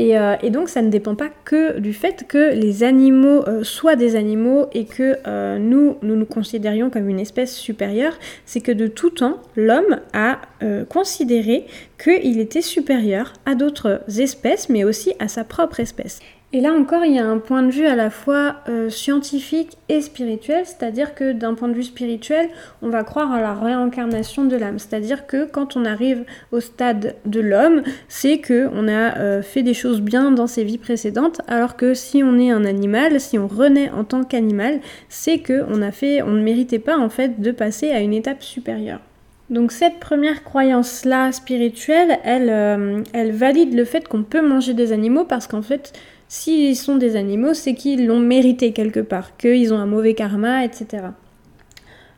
Euh, 0.00 0.36
et, 0.42 0.50
donc 0.50 0.68
ça 0.68 0.82
ne 0.82 0.88
dépend 0.88 1.14
pas 1.14 1.28
que 1.44 1.78
du 1.78 1.92
fait 1.92 2.26
que 2.26 2.54
les 2.54 2.82
animaux 2.82 3.44
soient 3.62 3.96
des 3.96 4.16
animaux 4.16 4.66
et 4.72 4.86
que 4.86 5.18
nous, 5.58 5.96
nous 6.02 6.16
nous 6.16 6.26
considérions 6.26 6.90
comme 6.90 7.08
une 7.08 7.20
espèce 7.20 7.54
supérieure, 7.54 8.14
c'est 8.46 8.60
que 8.60 8.72
de 8.72 8.86
tout 8.86 9.10
temps, 9.10 9.38
l'homme 9.54 10.00
a 10.12 10.40
considéré 10.88 11.66
qu'il 12.02 12.40
était 12.40 12.62
supérieur 12.62 13.34
à 13.44 13.54
d'autres 13.54 14.00
espèces, 14.18 14.68
mais 14.68 14.84
aussi 14.84 15.12
à 15.18 15.28
sa 15.28 15.44
propre 15.44 15.80
espèce. 15.80 16.20
Et 16.54 16.60
là 16.60 16.74
encore, 16.74 17.02
il 17.06 17.14
y 17.14 17.18
a 17.18 17.26
un 17.26 17.38
point 17.38 17.62
de 17.62 17.70
vue 17.70 17.86
à 17.86 17.96
la 17.96 18.10
fois 18.10 18.56
euh, 18.68 18.90
scientifique 18.90 19.78
et 19.88 20.02
spirituel, 20.02 20.66
c'est-à-dire 20.66 21.14
que 21.14 21.32
d'un 21.32 21.54
point 21.54 21.68
de 21.68 21.72
vue 21.72 21.82
spirituel, 21.82 22.50
on 22.82 22.90
va 22.90 23.04
croire 23.04 23.32
à 23.32 23.40
la 23.40 23.54
réincarnation 23.54 24.44
de 24.44 24.56
l'âme, 24.56 24.78
c'est-à-dire 24.78 25.26
que 25.26 25.46
quand 25.46 25.76
on 25.78 25.86
arrive 25.86 26.24
au 26.50 26.60
stade 26.60 27.16
de 27.24 27.40
l'homme, 27.40 27.82
c'est 28.08 28.36
que 28.36 28.68
on 28.74 28.86
a 28.86 29.16
euh, 29.16 29.40
fait 29.40 29.62
des 29.62 29.72
choses 29.72 30.02
bien 30.02 30.30
dans 30.30 30.46
ses 30.46 30.62
vies 30.62 30.76
précédentes, 30.76 31.40
alors 31.48 31.74
que 31.74 31.94
si 31.94 32.22
on 32.22 32.38
est 32.38 32.50
un 32.50 32.66
animal, 32.66 33.18
si 33.18 33.38
on 33.38 33.46
renaît 33.46 33.88
en 33.88 34.04
tant 34.04 34.22
qu'animal, 34.22 34.80
c'est 35.08 35.38
que 35.38 35.64
on 35.70 35.80
a 35.80 35.90
fait, 35.90 36.20
on 36.20 36.32
ne 36.32 36.42
méritait 36.42 36.78
pas 36.78 36.98
en 36.98 37.08
fait 37.08 37.40
de 37.40 37.50
passer 37.50 37.92
à 37.92 38.00
une 38.00 38.12
étape 38.12 38.42
supérieure. 38.42 39.00
Donc 39.48 39.72
cette 39.72 40.00
première 40.00 40.44
croyance-là 40.44 41.32
spirituelle, 41.32 42.18
elle, 42.24 42.50
euh, 42.50 43.02
elle 43.14 43.32
valide 43.32 43.74
le 43.74 43.84
fait 43.84 44.06
qu'on 44.06 44.22
peut 44.22 44.46
manger 44.46 44.74
des 44.74 44.92
animaux 44.92 45.24
parce 45.24 45.46
qu'en 45.46 45.62
fait, 45.62 45.92
S'ils 46.34 46.76
sont 46.76 46.96
des 46.96 47.16
animaux, 47.16 47.52
c'est 47.52 47.74
qu'ils 47.74 48.06
l'ont 48.06 48.18
mérité 48.18 48.72
quelque 48.72 49.00
part, 49.00 49.36
qu'ils 49.36 49.74
ont 49.74 49.76
un 49.76 49.84
mauvais 49.84 50.14
karma, 50.14 50.64
etc. 50.64 51.08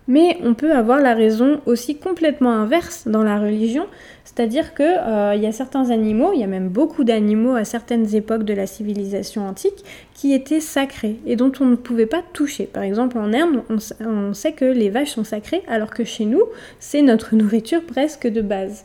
Mais 0.06 0.38
on 0.44 0.54
peut 0.54 0.71
avoir 0.71 1.00
la 1.00 1.14
raison 1.14 1.61
aussi 1.66 1.97
complètement 1.97 2.52
inverse 2.52 3.09
dans 3.09 3.25
la 3.25 3.40
religion, 3.40 3.88
c'est-à-dire 4.25 4.73
qu'il 4.76 4.87
euh, 4.87 5.35
y 5.35 5.47
a 5.47 5.50
certains 5.50 5.90
animaux, 5.90 6.30
il 6.33 6.38
y 6.38 6.44
a 6.44 6.47
même 6.47 6.68
beaucoup 6.68 7.02
d'animaux 7.02 7.56
à 7.56 7.64
certaines 7.64 8.14
époques 8.14 8.44
de 8.44 8.54
la 8.54 8.68
civilisation 8.68 9.49
antique, 9.49 9.85
qui 10.14 10.33
étaient 10.33 10.61
sacrés 10.61 11.16
et 11.26 11.35
dont 11.35 11.50
on 11.59 11.64
ne 11.64 11.75
pouvait 11.75 12.06
pas 12.06 12.23
toucher. 12.33 12.66
Par 12.66 12.85
exemple, 12.85 13.18
en 13.18 13.33
Inde, 13.33 13.64
on 13.99 14.33
sait 14.33 14.52
que 14.52 14.64
les 14.64 14.90
vaches 14.90 15.11
sont 15.11 15.25
sacrées, 15.25 15.64
alors 15.66 15.90
que 15.90 16.04
chez 16.04 16.25
nous, 16.25 16.44
c'est 16.78 17.02
notre 17.02 17.35
nourriture 17.35 17.83
presque 17.83 18.28
de 18.28 18.42
base. 18.42 18.85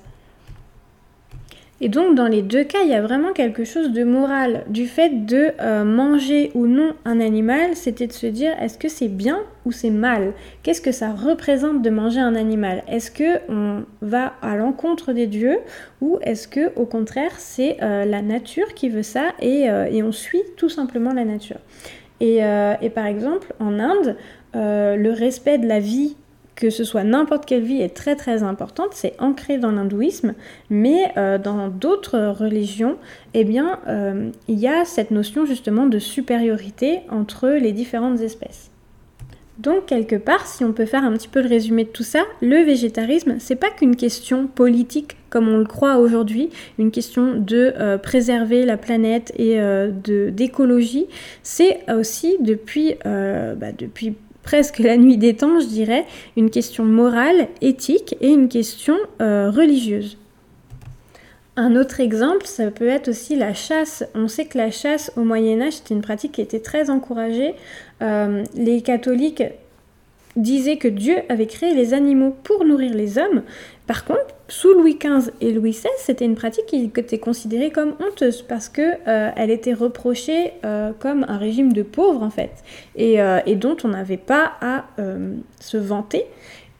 Et 1.81 1.88
donc 1.88 2.15
dans 2.15 2.27
les 2.27 2.41
deux 2.41 2.65
cas, 2.65 2.79
il 2.83 2.89
y 2.89 2.93
a 2.93 3.01
vraiment 3.01 3.31
quelque 3.31 3.63
chose 3.63 3.91
de 3.91 4.03
moral. 4.03 4.65
Du 4.67 4.86
fait 4.86 5.25
de 5.25 5.51
euh, 5.62 5.86
manger 5.86 6.51
ou 6.53 6.67
non 6.67 6.93
un 7.05 7.21
animal, 7.21 7.75
c'était 7.75 8.07
de 8.07 8.13
se 8.13 8.27
dire 8.27 8.51
est-ce 8.62 8.77
que 8.77 8.89
c'est 8.89 9.07
bien 9.07 9.39
ou 9.65 9.71
c'est 9.71 9.89
mal? 9.89 10.33
Qu'est-ce 10.62 10.81
que 10.81 10.91
ça 10.91 11.12
représente 11.12 11.81
de 11.81 11.89
manger 11.89 12.19
un 12.19 12.36
animal? 12.36 12.83
Est-ce 12.89 13.12
que 13.12 13.39
on 13.50 13.83
va 14.01 14.33
à 14.41 14.57
l'encontre 14.57 15.13
des 15.13 15.27
dieux 15.27 15.59
ou 16.01 16.19
est-ce 16.21 16.50
que 16.50 16.74
au 16.75 16.86
contraire 16.86 17.31
c'est 17.38 17.77
euh, 17.81 18.03
la 18.03 18.21
nature 18.21 18.74
qui 18.74 18.89
veut 18.89 19.03
ça 19.03 19.31
et, 19.39 19.69
euh, 19.69 19.86
et, 19.89 20.03
on 20.03 20.12
suit 20.12 20.43
tout 20.57 20.69
simplement 20.69 21.13
la 21.13 21.24
nature? 21.24 21.59
Et 22.21 22.41
par 22.93 23.05
exemple 23.05 23.53
en 23.62 23.79
Inde, 23.79 24.17
le 24.53 25.12
respect 25.12 25.57
de 25.57 25.67
la 25.67 25.79
vie 25.79 26.17
que 26.59 26.69
ce 26.69 26.83
soit 26.83 27.05
n'importe 27.05 27.45
quelle 27.45 27.63
vie 27.63 27.81
est 27.81 27.95
très 27.95 28.17
très 28.17 28.43
importante, 28.43 28.89
c'est 28.91 29.13
ancré 29.17 29.57
dans 29.57 29.71
l'hindouisme, 29.71 30.33
mais 30.69 31.13
euh, 31.15 31.37
dans 31.37 31.69
d'autres 31.69 32.35
religions, 32.37 32.97
eh 33.33 33.45
bien, 33.45 33.79
euh, 33.87 34.29
il 34.49 34.59
y 34.59 34.67
a 34.67 34.83
cette 34.83 35.09
notion 35.09 35.45
justement 35.45 35.85
de 35.85 35.99
supériorité 35.99 36.99
entre 37.09 37.47
les 37.47 37.71
différentes 37.71 38.19
espèces. 38.19 38.71
Donc 39.57 39.85
quelque 39.85 40.17
part, 40.17 40.47
si 40.47 40.65
on 40.65 40.73
peut 40.73 40.85
faire 40.85 41.05
un 41.05 41.13
petit 41.13 41.29
peu 41.29 41.41
le 41.41 41.47
résumé 41.47 41.85
de 41.85 41.89
tout 41.89 42.03
ça, 42.03 42.23
le 42.41 42.57
végétarisme, 42.57 43.37
c'est 43.39 43.55
pas 43.55 43.69
qu'une 43.69 43.95
question 43.95 44.47
politique 44.47 45.15
comme 45.29 45.47
on 45.47 45.59
le 45.59 45.65
croit 45.65 45.97
aujourd'hui, 45.97 46.49
une 46.77 46.91
question 46.91 47.35
de 47.35 47.73
euh, 47.77 47.97
préserver 47.97 48.65
la 48.65 48.75
planète 48.75 49.31
et 49.37 49.57
de 49.59 50.29
d'écologie, 50.29 51.05
c'est 51.43 51.79
aussi 51.89 52.35
depuis, 52.41 52.95
bah, 53.05 53.71
depuis 53.77 54.15
presque 54.43 54.79
la 54.79 54.98
nuit 54.98 55.17
des 55.17 55.36
temps, 55.36 55.60
je 55.60 55.67
dirais, 55.67 56.05
une 56.38 56.50
question 56.50 56.84
morale, 56.86 57.48
éthique 57.62 58.15
et 58.22 58.29
une 58.29 58.50
question 58.50 58.96
euh, 59.22 59.51
religieuse. 59.51 60.17
Un 61.55 61.75
autre 61.75 62.00
exemple, 62.00 62.46
ça 62.46 62.72
peut 62.72 62.88
être 62.88 63.10
aussi 63.10 63.36
la 63.36 63.53
chasse. 63.53 64.05
On 64.15 64.29
sait 64.29 64.46
que 64.46 64.58
la 64.58 64.72
chasse 64.72 65.12
au 65.17 65.24
Moyen 65.24 65.62
Âge, 65.62 65.74
c'était 65.74 65.93
une 65.93 66.01
pratique 66.01 66.31
qui 66.34 66.41
était 66.41 66.62
très 66.62 66.89
encouragée. 66.89 67.53
Euh, 68.01 68.43
les 68.55 68.81
catholiques 68.81 69.43
disait 70.38 70.77
que 70.77 70.88
Dieu 70.88 71.17
avait 71.27 71.48
créé 71.48 71.74
les 71.74 71.93
animaux 71.93 72.36
pour 72.43 72.63
nourrir 72.63 72.93
les 72.93 73.17
hommes. 73.17 73.43
Par 73.89 74.05
contre, 74.05 74.36
sous 74.48 74.72
Louis 74.75 75.00
XV 75.03 75.31
et 75.41 75.51
Louis 75.51 75.72
XVI, 75.72 75.89
c'était 75.98 76.24
une 76.24 76.36
pratique 76.36 76.67
qui 76.67 76.91
était 76.96 77.17
considérée 77.17 77.72
comme 77.72 77.96
honteuse 78.00 78.43
parce 78.43 78.69
que 78.69 78.84
euh, 79.08 79.31
elle 79.36 79.50
était 79.50 79.74
reprochée 79.74 80.53
euh, 80.63 80.91
comme 81.00 81.25
un 81.27 81.39
régime 81.39 81.74
de 81.74 81.81
pauvres 81.81 82.22
en 82.22 82.29
fait 82.29 82.51
et, 82.96 83.19
euh, 83.19 83.39
dont 83.55 83.77
on 83.84 83.88
n'avait 83.88 84.17
pas 84.17 84.51
à 84.62 84.86
se 85.60 85.77
vanter. 85.77 86.25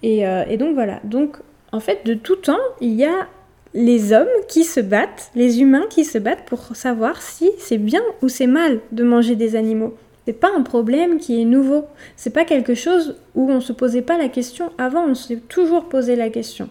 Et, 0.04 0.20
et, 0.20 0.58
donc 0.58 0.76
voilà. 0.76 1.00
Donc 1.04 1.38
en 1.72 1.80
fait, 1.80 2.06
de 2.06 2.14
tout 2.14 2.36
temps, 2.36 2.60
il 2.80 2.94
y 2.94 3.06
a 3.06 3.28
les 3.74 4.14
hommes 4.14 4.28
qui 4.48 4.64
se 4.64 4.80
battent, 4.80 5.32
les 5.34 5.62
humains 5.62 5.88
qui 5.90 6.06
se 6.06 6.20
battent 6.20 6.46
pour 6.46 6.76
savoir 6.76 7.24
si 7.24 7.50
c'est 7.58 7.80
bien 7.80 8.04
ou 8.22 8.30
c'est 8.30 8.46
mal 8.46 8.82
de 8.92 9.04
manger 9.04 9.36
des 9.36 9.56
animaux. 9.56 9.96
C'est 10.28 10.34
pas 10.34 10.52
un 10.56 10.62
problème 10.62 11.18
qui 11.18 11.42
est 11.42 11.46
nouveau. 11.46 11.86
C'est 12.16 12.30
pas 12.30 12.46
quelque 12.46 12.76
chose 12.76 13.16
où 13.34 13.50
on 13.50 13.62
se 13.62 13.74
posait 13.74 14.04
pas 14.04 14.20
la 14.20 14.30
question 14.30 14.72
avant, 14.78 15.06
on 15.08 15.16
s'est 15.16 15.42
toujours 15.48 15.90
posé 15.90 16.16
la 16.16 16.30
question. 16.30 16.70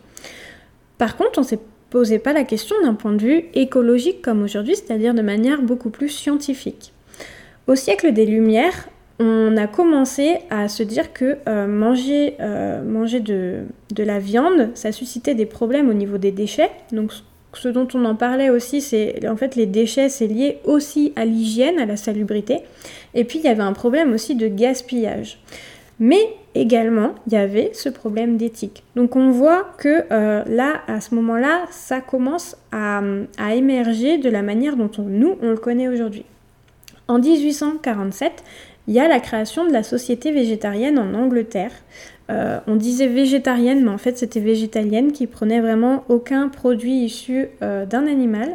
Par 0.99 1.17
contre, 1.17 1.39
on 1.39 1.43
s'est 1.43 1.61
posé 1.91 2.19
pas 2.19 2.33
la 2.33 2.45
question 2.45 2.77
d'un 2.83 2.95
point 2.95 3.13
de 3.13 3.23
vue 3.23 3.45
écologique 3.55 4.21
comme 4.21 4.43
aujourd'hui, 4.43 4.77
c'est-à-dire 4.77 5.15
de 5.15 5.23
manière 5.23 5.63
beaucoup 5.63 5.91
plus 5.91 6.09
scientifique. 6.09 6.93
Au 7.67 7.75
siècle 7.75 8.13
des 8.13 8.27
Lumières, 8.27 8.89
on 9.21 9.57
a 9.57 9.67
commencé 9.67 10.39
à 10.51 10.69
se 10.69 10.83
dire 10.83 11.13
que 11.13 11.39
euh, 11.49 11.67
manger, 11.67 12.35
euh, 12.41 12.83
de, 12.83 14.03
la 14.03 14.19
viande, 14.19 14.71
ça 14.75 14.93
suscitait 14.93 15.35
des 15.35 15.47
problèmes 15.47 15.89
au 15.89 15.95
niveau 15.95 16.19
des 16.19 16.31
déchets. 16.31 16.71
Donc 16.93 17.13
ce 17.55 17.69
dont 17.69 17.89
on 17.95 18.05
en 18.05 18.15
parlait 18.15 18.51
aussi, 18.51 18.81
c'est 18.81 19.27
en 19.27 19.37
fait 19.37 19.57
les 19.57 19.67
déchets, 19.67 20.09
c'est 20.09 20.27
lié 20.27 20.59
aussi 20.65 21.13
à 21.17 21.25
l'hygiène, 21.25 21.79
à 21.79 21.87
la 21.87 21.97
salubrité. 21.97 22.61
Et 23.15 23.25
puis 23.25 23.39
il 23.41 23.45
y 23.45 23.49
avait 23.49 23.63
un 23.63 23.73
problème 23.73 24.13
aussi 24.13 24.37
de 24.37 24.47
gaspillage. 24.47 25.41
Mais 26.01 26.37
également, 26.55 27.15
il 27.27 27.33
y 27.33 27.37
avait 27.37 27.71
ce 27.73 27.89
problème 27.89 28.37
d'éthique. 28.37 28.85
Donc 28.95 29.17
on 29.17 29.31
voit 29.31 29.69
que 29.79 30.05
euh, 30.13 30.45
là, 30.47 30.83
à 30.87 31.01
ce 31.01 31.15
moment-là, 31.15 31.67
ça 31.71 32.01
commence 32.01 32.57
à, 32.73 33.01
à, 33.39 33.55
émerger 33.55 34.19
de 34.19 34.31
la 34.31 34.43
manière 34.43 34.77
dont 34.77 34.91
on, 34.99 35.03
nous, 35.03 35.37
on 35.43 35.51
le 35.51 35.57
connaît 35.57 35.89
aujourd'hui. 35.89 36.25
En 37.09 37.19
1847, 37.19 38.45
il 38.87 38.95
y 38.95 39.01
a 39.01 39.09
la 39.09 39.21
création 39.21 39.67
de 39.67 39.73
la 39.73 39.83
Société 39.83 40.31
végétarienne 40.31 40.99
en 40.99 41.15
Angleterre. 41.15 41.73
Euh, 42.31 42.61
on 42.67 42.77
disait 42.77 43.07
végétarienne, 43.07 43.85
mais 43.85 43.91
en 43.91 43.99
fait 43.99 44.19
c'était 44.19 44.41
végétalienne 44.41 45.13
qui 45.13 45.27
prenait 45.27 45.61
vraiment 45.61 46.05
aucun 46.09 46.49
produit 46.49 47.05
issu 47.05 47.49
euh, 47.63 47.87
d'un 47.87 48.07
animal. 48.07 48.55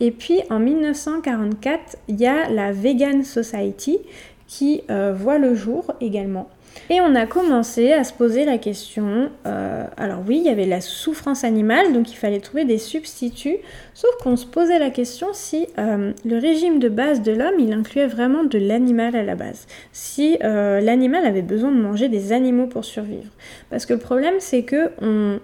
Et 0.00 0.10
puis 0.12 0.40
en 0.48 0.60
1944, 0.60 1.96
il 2.08 2.20
y 2.20 2.26
a 2.26 2.48
la 2.48 2.72
Vegan 2.72 3.24
Society 3.24 3.98
qui 4.46 4.82
voit 4.88 5.36
le 5.36 5.54
jour 5.54 5.92
également. 6.00 6.48
Et 6.90 7.00
on 7.02 7.14
a 7.14 7.26
commencé 7.26 7.92
à 7.92 8.02
se 8.02 8.14
poser 8.14 8.46
la 8.46 8.56
question, 8.56 9.30
euh, 9.46 9.84
alors 9.98 10.20
oui, 10.26 10.38
il 10.38 10.44
y 10.44 10.48
avait 10.48 10.64
la 10.64 10.80
souffrance 10.80 11.44
animale, 11.44 11.92
donc 11.92 12.10
il 12.12 12.16
fallait 12.16 12.40
trouver 12.40 12.64
des 12.64 12.78
substituts, 12.78 13.58
sauf 13.92 14.10
qu'on 14.22 14.36
se 14.36 14.46
posait 14.46 14.78
la 14.78 14.88
question 14.88 15.28
si 15.34 15.66
euh, 15.78 16.12
le 16.24 16.38
régime 16.38 16.78
de 16.78 16.88
base 16.88 17.20
de 17.20 17.32
l'homme, 17.32 17.58
il 17.58 17.74
incluait 17.74 18.06
vraiment 18.06 18.42
de 18.42 18.58
l'animal 18.58 19.16
à 19.16 19.22
la 19.22 19.34
base, 19.34 19.66
si 19.92 20.38
euh, 20.42 20.80
l'animal 20.80 21.26
avait 21.26 21.42
besoin 21.42 21.70
de 21.70 21.80
manger 21.80 22.08
des 22.08 22.32
animaux 22.32 22.66
pour 22.66 22.86
survivre. 22.86 23.30
Parce 23.68 23.84
que 23.84 23.92
le 23.92 24.00
problème, 24.00 24.36
c'est 24.38 24.62
que 24.62 24.90
on, 25.02 25.40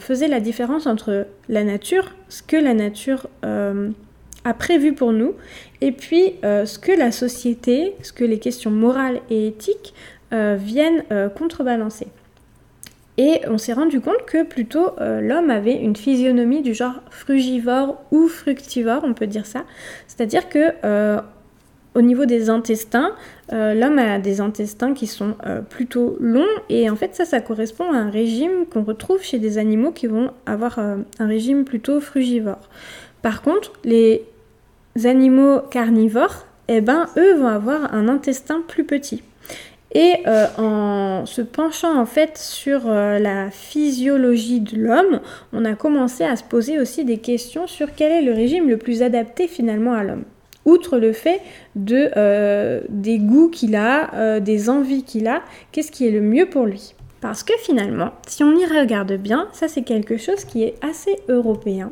faisait 0.00 0.26
la 0.26 0.40
différence 0.40 0.88
entre 0.88 1.28
la 1.48 1.62
nature, 1.62 2.16
ce 2.28 2.42
que 2.42 2.56
la 2.56 2.74
nature 2.74 3.28
a 3.42 4.54
prévu 4.54 4.92
pour 4.92 5.12
nous, 5.12 5.34
et 5.80 5.92
puis 5.92 6.34
ce 6.42 6.78
que 6.80 6.90
la 6.90 7.12
société, 7.12 7.94
ce 8.02 8.12
que 8.12 8.24
les 8.24 8.40
questions 8.40 8.72
morales 8.72 9.20
et 9.30 9.46
éthiques 9.46 9.94
viennent 10.32 11.04
euh, 11.10 11.28
contrebalancer. 11.28 12.08
Et 13.16 13.40
on 13.48 13.58
s'est 13.58 13.72
rendu 13.72 14.00
compte 14.00 14.24
que 14.26 14.44
plutôt 14.44 14.92
euh, 15.00 15.20
l'homme 15.20 15.50
avait 15.50 15.74
une 15.74 15.96
physionomie 15.96 16.62
du 16.62 16.72
genre 16.72 17.00
frugivore 17.10 18.00
ou 18.12 18.28
fructivore, 18.28 19.02
on 19.04 19.12
peut 19.12 19.26
dire 19.26 19.46
ça. 19.46 19.64
C'est-à-dire 20.06 20.48
que 20.48 21.18
au 21.94 22.02
niveau 22.02 22.26
des 22.26 22.48
intestins, 22.48 23.12
l'homme 23.50 23.98
a 23.98 24.20
des 24.20 24.40
intestins 24.40 24.94
qui 24.94 25.08
sont 25.08 25.34
plutôt 25.68 26.16
longs 26.20 26.46
et 26.68 26.88
en 26.88 26.94
fait 26.94 27.16
ça, 27.16 27.24
ça 27.24 27.40
correspond 27.40 27.90
à 27.90 27.96
un 27.96 28.10
régime 28.10 28.66
qu'on 28.70 28.84
retrouve 28.84 29.22
chez 29.22 29.40
des 29.40 29.58
animaux 29.58 29.90
qui 29.90 30.06
vont 30.06 30.30
avoir 30.46 30.78
un 30.78 31.26
régime 31.26 31.64
plutôt 31.64 32.00
frugivore. 32.00 32.68
Par 33.22 33.42
contre, 33.42 33.72
les 33.84 34.22
animaux 35.04 35.60
carnivores, 35.70 36.46
eh 36.68 36.80
ben, 36.80 37.08
eux 37.16 37.34
vont 37.34 37.48
avoir 37.48 37.94
un 37.94 38.08
intestin 38.08 38.62
plus 38.66 38.84
petit. 38.84 39.22
Et 39.94 40.16
euh, 40.26 40.46
en 40.58 41.24
se 41.24 41.40
penchant 41.40 41.98
en 41.98 42.04
fait 42.04 42.36
sur 42.36 42.82
euh, 42.86 43.18
la 43.18 43.50
physiologie 43.50 44.60
de 44.60 44.76
l'homme, 44.76 45.20
on 45.52 45.64
a 45.64 45.74
commencé 45.74 46.24
à 46.24 46.36
se 46.36 46.44
poser 46.44 46.78
aussi 46.78 47.04
des 47.04 47.18
questions 47.18 47.66
sur 47.66 47.94
quel 47.94 48.12
est 48.12 48.22
le 48.22 48.32
régime 48.32 48.68
le 48.68 48.76
plus 48.76 49.02
adapté 49.02 49.48
finalement 49.48 49.94
à 49.94 50.04
l'homme. 50.04 50.24
Outre 50.66 50.98
le 50.98 51.14
fait 51.14 51.40
euh, 51.90 52.82
des 52.90 53.18
goûts 53.18 53.48
qu'il 53.48 53.74
a, 53.74 54.38
des 54.40 54.68
envies 54.68 55.02
qu'il 55.02 55.26
a, 55.26 55.42
qu'est-ce 55.72 55.90
qui 55.90 56.06
est 56.06 56.10
le 56.10 56.20
mieux 56.20 56.50
pour 56.50 56.66
lui? 56.66 56.94
Parce 57.22 57.42
que 57.42 57.54
finalement, 57.58 58.12
si 58.26 58.44
on 58.44 58.54
y 58.54 58.66
regarde 58.66 59.14
bien, 59.14 59.48
ça 59.52 59.66
c'est 59.66 59.82
quelque 59.82 60.18
chose 60.18 60.44
qui 60.44 60.62
est 60.62 60.74
assez 60.84 61.16
européen. 61.28 61.90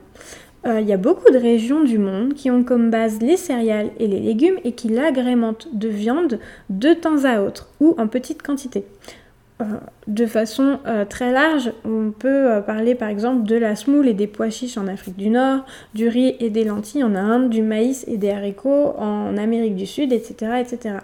Euh, 0.66 0.80
il 0.80 0.88
y 0.88 0.92
a 0.92 0.96
beaucoup 0.96 1.30
de 1.30 1.38
régions 1.38 1.84
du 1.84 1.98
monde 1.98 2.34
qui 2.34 2.50
ont 2.50 2.64
comme 2.64 2.90
base 2.90 3.20
les 3.20 3.36
céréales 3.36 3.90
et 3.98 4.08
les 4.08 4.18
légumes 4.18 4.58
et 4.64 4.72
qui 4.72 4.88
l'agrémentent 4.88 5.68
de 5.72 5.88
viande 5.88 6.40
de 6.70 6.92
temps 6.92 7.24
à 7.24 7.40
autre 7.40 7.68
ou 7.80 7.94
en 7.98 8.08
petite 8.08 8.42
quantité. 8.42 8.84
Euh, 9.62 9.64
de 10.06 10.26
façon 10.26 10.80
euh, 10.86 11.04
très 11.04 11.32
large, 11.32 11.72
on 11.84 12.10
peut 12.10 12.60
parler 12.66 12.94
par 12.94 13.08
exemple 13.08 13.44
de 13.44 13.56
la 13.56 13.76
semoule 13.76 14.08
et 14.08 14.14
des 14.14 14.26
pois 14.26 14.50
chiches 14.50 14.76
en 14.76 14.88
Afrique 14.88 15.16
du 15.16 15.28
Nord, 15.28 15.64
du 15.94 16.08
riz 16.08 16.36
et 16.40 16.50
des 16.50 16.64
lentilles 16.64 17.04
en 17.04 17.14
Inde, 17.14 17.48
du 17.48 17.62
maïs 17.62 18.04
et 18.08 18.16
des 18.16 18.30
haricots 18.30 18.94
en 18.98 19.36
Amérique 19.36 19.76
du 19.76 19.86
Sud, 19.86 20.12
etc. 20.12 20.60
etc. 20.60 20.96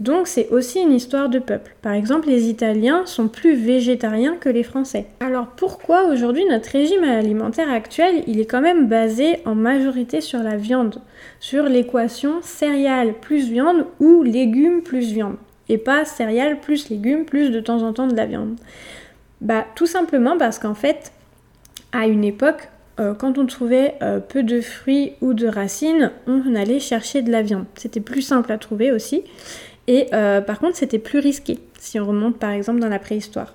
Donc 0.00 0.28
c'est 0.28 0.48
aussi 0.50 0.80
une 0.80 0.92
histoire 0.92 1.28
de 1.28 1.40
peuple. 1.40 1.74
Par 1.82 1.92
exemple, 1.92 2.28
les 2.28 2.48
Italiens 2.48 3.04
sont 3.04 3.26
plus 3.26 3.54
végétariens 3.54 4.36
que 4.36 4.48
les 4.48 4.62
Français. 4.62 5.06
Alors 5.18 5.48
pourquoi 5.48 6.04
aujourd'hui 6.04 6.44
notre 6.44 6.70
régime 6.70 7.02
alimentaire 7.02 7.70
actuel, 7.70 8.22
il 8.28 8.38
est 8.38 8.46
quand 8.46 8.60
même 8.60 8.86
basé 8.86 9.40
en 9.44 9.56
majorité 9.56 10.20
sur 10.20 10.40
la 10.40 10.56
viande, 10.56 11.00
sur 11.40 11.64
l'équation 11.64 12.40
céréales 12.42 13.14
plus 13.14 13.50
viande 13.50 13.86
ou 13.98 14.22
légumes 14.22 14.82
plus 14.82 15.12
viande, 15.12 15.36
et 15.68 15.78
pas 15.78 16.04
céréales 16.04 16.60
plus 16.60 16.90
légumes 16.90 17.24
plus 17.24 17.50
de 17.50 17.60
temps 17.60 17.82
en 17.82 17.92
temps 17.92 18.06
de 18.06 18.16
la 18.16 18.26
viande 18.26 18.56
Bah 19.40 19.66
tout 19.74 19.86
simplement 19.86 20.38
parce 20.38 20.60
qu'en 20.60 20.74
fait, 20.74 21.10
à 21.90 22.06
une 22.06 22.22
époque, 22.22 22.68
euh, 23.00 23.14
quand 23.14 23.38
on 23.38 23.46
trouvait 23.46 23.94
euh, 24.02 24.18
peu 24.18 24.42
de 24.42 24.60
fruits 24.60 25.12
ou 25.20 25.32
de 25.32 25.46
racines, 25.46 26.10
on 26.26 26.54
allait 26.54 26.80
chercher 26.80 27.22
de 27.22 27.30
la 27.30 27.42
viande. 27.42 27.64
C'était 27.76 28.00
plus 28.00 28.22
simple 28.22 28.50
à 28.50 28.58
trouver 28.58 28.90
aussi. 28.90 29.24
Et 29.88 30.06
euh, 30.12 30.40
par 30.40 30.60
contre, 30.60 30.76
c'était 30.76 30.98
plus 30.98 31.18
risqué 31.18 31.58
si 31.80 31.98
on 31.98 32.06
remonte 32.06 32.38
par 32.38 32.50
exemple 32.50 32.78
dans 32.78 32.88
la 32.88 32.98
préhistoire. 33.00 33.54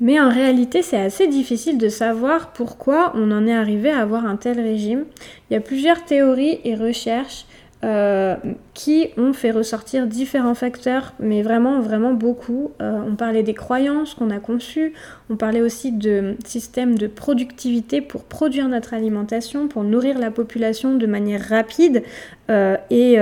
Mais 0.00 0.20
en 0.20 0.28
réalité, 0.28 0.82
c'est 0.82 1.00
assez 1.00 1.28
difficile 1.28 1.78
de 1.78 1.88
savoir 1.88 2.52
pourquoi 2.52 3.12
on 3.14 3.30
en 3.30 3.46
est 3.46 3.54
arrivé 3.54 3.88
à 3.88 4.00
avoir 4.00 4.26
un 4.26 4.34
tel 4.34 4.60
régime. 4.60 5.04
Il 5.48 5.54
y 5.54 5.56
a 5.56 5.60
plusieurs 5.60 6.04
théories 6.04 6.58
et 6.64 6.74
recherches 6.74 7.46
euh, 7.84 8.36
qui 8.74 9.08
ont 9.16 9.32
fait 9.32 9.50
ressortir 9.50 10.06
différents 10.06 10.54
facteurs, 10.54 11.14
mais 11.18 11.42
vraiment, 11.42 11.80
vraiment 11.80 12.14
beaucoup. 12.14 12.70
Euh, 12.80 13.00
on 13.06 13.16
parlait 13.16 13.42
des 13.42 13.54
croyances 13.54 14.14
qu'on 14.14 14.30
a 14.30 14.38
conçues, 14.38 14.92
on 15.30 15.36
parlait 15.36 15.60
aussi 15.60 15.90
de 15.90 16.36
systèmes 16.44 16.96
de 16.96 17.08
productivité 17.08 18.00
pour 18.00 18.24
produire 18.24 18.68
notre 18.68 18.94
alimentation, 18.94 19.66
pour 19.66 19.82
nourrir 19.82 20.18
la 20.18 20.30
population 20.30 20.94
de 20.94 21.06
manière 21.06 21.42
rapide 21.48 22.04
euh, 22.50 22.76
et, 22.90 23.18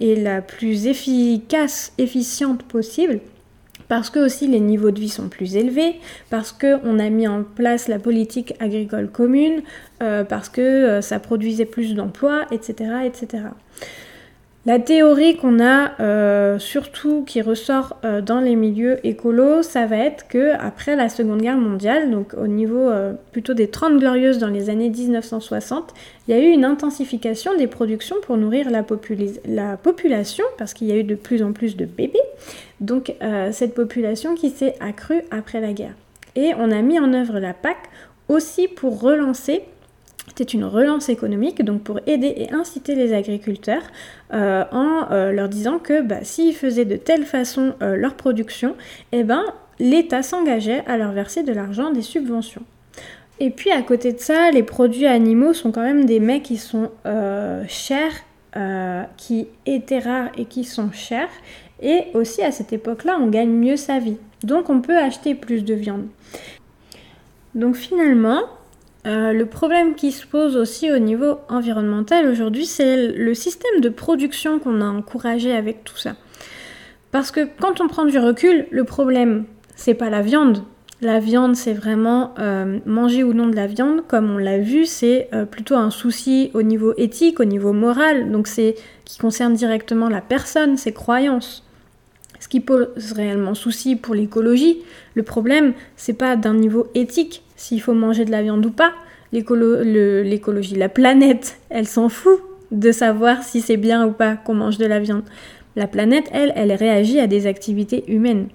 et 0.00 0.16
la 0.16 0.40
plus 0.40 0.86
efficace, 0.86 1.92
efficiente 1.98 2.62
possible 2.62 3.20
parce 3.90 4.08
que 4.08 4.20
aussi 4.20 4.46
les 4.46 4.60
niveaux 4.60 4.92
de 4.92 5.00
vie 5.00 5.08
sont 5.08 5.28
plus 5.28 5.56
élevés, 5.56 5.96
parce 6.30 6.52
qu'on 6.52 7.00
a 7.00 7.10
mis 7.10 7.26
en 7.26 7.42
place 7.42 7.88
la 7.88 7.98
politique 7.98 8.54
agricole 8.60 9.10
commune, 9.10 9.62
euh, 10.00 10.22
parce 10.22 10.48
que 10.48 10.60
euh, 10.60 11.00
ça 11.00 11.18
produisait 11.18 11.64
plus 11.64 11.96
d'emplois, 11.96 12.46
etc., 12.52 13.00
etc. 13.04 13.42
La 14.66 14.78
théorie 14.78 15.38
qu'on 15.38 15.58
a 15.58 15.98
euh, 16.00 16.58
surtout 16.58 17.24
qui 17.26 17.40
ressort 17.40 17.96
euh, 18.04 18.20
dans 18.20 18.40
les 18.40 18.56
milieux 18.56 18.98
écolos, 19.06 19.62
ça 19.62 19.86
va 19.86 19.96
être 19.96 20.28
que 20.28 20.52
après 20.60 20.96
la 20.96 21.08
Seconde 21.08 21.40
Guerre 21.40 21.56
mondiale, 21.56 22.10
donc 22.10 22.34
au 22.34 22.46
niveau 22.46 22.90
euh, 22.90 23.14
plutôt 23.32 23.54
des 23.54 23.68
30 23.68 23.98
glorieuses 23.98 24.36
dans 24.36 24.48
les 24.48 24.68
années 24.68 24.90
1960, 24.90 25.94
il 26.28 26.36
y 26.36 26.38
a 26.38 26.42
eu 26.42 26.50
une 26.50 26.66
intensification 26.66 27.56
des 27.56 27.68
productions 27.68 28.16
pour 28.20 28.36
nourrir 28.36 28.68
la, 28.68 28.84
la 29.46 29.78
population 29.78 30.44
parce 30.58 30.74
qu'il 30.74 30.88
y 30.88 30.92
a 30.92 30.96
eu 30.96 31.04
de 31.04 31.14
plus 31.14 31.42
en 31.42 31.52
plus 31.54 31.74
de 31.74 31.86
bébés. 31.86 32.20
Donc 32.80 33.14
cette 33.52 33.74
population 33.74 34.34
qui 34.34 34.48
s'est 34.48 34.74
accrue 34.80 35.22
après 35.30 35.60
la 35.60 35.72
guerre. 35.72 35.94
Et 36.34 36.52
on 36.58 36.70
a 36.70 36.80
mis 36.80 36.98
en 36.98 37.12
œuvre 37.12 37.38
la 37.38 37.52
PAC 37.52 37.76
aussi 38.28 38.68
pour 38.68 39.00
relancer 39.00 39.62
c'était 40.28 40.44
une 40.44 40.64
relance 40.64 41.08
économique, 41.08 41.64
donc 41.64 41.82
pour 41.82 41.98
aider 42.06 42.32
et 42.36 42.52
inciter 42.52 42.94
les 42.94 43.12
agriculteurs 43.12 43.82
euh, 44.32 44.64
en 44.70 45.10
euh, 45.10 45.32
leur 45.32 45.48
disant 45.48 45.78
que 45.78 46.02
bah, 46.02 46.22
s'ils 46.22 46.54
faisaient 46.54 46.84
de 46.84 46.96
telle 46.96 47.24
façon 47.24 47.74
euh, 47.82 47.96
leur 47.96 48.14
production, 48.14 48.76
eh 49.10 49.24
ben, 49.24 49.44
l'État 49.80 50.22
s'engageait 50.22 50.84
à 50.86 50.96
leur 50.96 51.10
verser 51.12 51.42
de 51.42 51.52
l'argent, 51.52 51.90
des 51.90 52.02
subventions. 52.02 52.62
Et 53.40 53.50
puis 53.50 53.70
à 53.70 53.82
côté 53.82 54.12
de 54.12 54.20
ça, 54.20 54.50
les 54.50 54.62
produits 54.62 55.06
animaux 55.06 55.52
sont 55.52 55.72
quand 55.72 55.82
même 55.82 56.04
des 56.04 56.20
mecs 56.20 56.42
qui 56.42 56.58
sont 56.58 56.90
chers, 57.68 58.12
qui 59.16 59.48
étaient 59.64 59.98
rares 59.98 60.28
et 60.36 60.44
qui 60.44 60.64
sont 60.64 60.92
chers. 60.92 61.30
Et 61.80 62.08
aussi 62.12 62.42
à 62.42 62.52
cette 62.52 62.74
époque-là, 62.74 63.16
on 63.18 63.28
gagne 63.28 63.48
mieux 63.48 63.78
sa 63.78 63.98
vie. 63.98 64.18
Donc 64.44 64.68
on 64.68 64.82
peut 64.82 64.98
acheter 64.98 65.34
plus 65.34 65.64
de 65.64 65.72
viande. 65.72 66.06
Donc 67.54 67.76
finalement, 67.76 68.42
euh, 69.06 69.32
le 69.32 69.46
problème 69.46 69.94
qui 69.94 70.12
se 70.12 70.26
pose 70.26 70.56
aussi 70.56 70.92
au 70.92 70.98
niveau 70.98 71.38
environnemental 71.48 72.28
aujourd'hui, 72.28 72.66
c'est 72.66 73.08
le 73.08 73.34
système 73.34 73.80
de 73.80 73.88
production 73.88 74.58
qu'on 74.58 74.82
a 74.82 74.86
encouragé 74.86 75.52
avec 75.52 75.84
tout 75.84 75.96
ça. 75.96 76.16
Parce 77.10 77.30
que 77.30 77.48
quand 77.60 77.80
on 77.80 77.88
prend 77.88 78.04
du 78.04 78.18
recul, 78.18 78.66
le 78.70 78.84
problème, 78.84 79.44
c'est 79.74 79.94
pas 79.94 80.10
la 80.10 80.20
viande. 80.20 80.62
La 81.00 81.18
viande, 81.18 81.56
c'est 81.56 81.72
vraiment 81.72 82.34
euh, 82.38 82.78
manger 82.84 83.24
ou 83.24 83.32
non 83.32 83.46
de 83.46 83.56
la 83.56 83.66
viande, 83.66 84.02
comme 84.06 84.30
on 84.30 84.36
l'a 84.36 84.58
vu, 84.58 84.84
c'est 84.84 85.28
euh, 85.32 85.46
plutôt 85.46 85.76
un 85.76 85.90
souci 85.90 86.50
au 86.52 86.62
niveau 86.62 86.92
éthique, 86.98 87.40
au 87.40 87.46
niveau 87.46 87.72
moral, 87.72 88.30
donc 88.30 88.46
c'est 88.46 88.74
qui 89.06 89.18
concerne 89.18 89.54
directement 89.54 90.10
la 90.10 90.20
personne, 90.20 90.76
ses 90.76 90.92
croyances. 90.92 91.64
Ce 92.38 92.48
qui 92.48 92.60
pose 92.60 93.12
réellement 93.12 93.54
souci 93.54 93.96
pour 93.96 94.14
l'écologie, 94.14 94.82
le 95.14 95.22
problème, 95.22 95.72
c'est 95.96 96.12
pas 96.12 96.36
d'un 96.36 96.54
niveau 96.54 96.88
éthique, 96.94 97.42
s'il 97.60 97.82
faut 97.82 97.92
manger 97.92 98.24
de 98.24 98.30
la 98.30 98.42
viande 98.42 98.64
ou 98.64 98.70
pas. 98.70 98.92
L'écologie, 99.32 100.76
la 100.76 100.88
planète, 100.88 101.58
elle 101.68 101.86
s'en 101.86 102.08
fout 102.08 102.40
de 102.70 102.90
savoir 102.90 103.42
si 103.42 103.60
c'est 103.60 103.76
bien 103.76 104.06
ou 104.06 104.12
pas 104.12 104.36
qu'on 104.36 104.54
mange 104.54 104.78
de 104.78 104.86
la 104.86 104.98
viande. 104.98 105.24
La 105.76 105.86
planète, 105.86 106.30
elle, 106.32 106.52
elle 106.56 106.72
réagit 106.72 107.20
à 107.20 107.26
des 107.26 107.46
activités 107.46 108.10
humaines. 108.10 108.48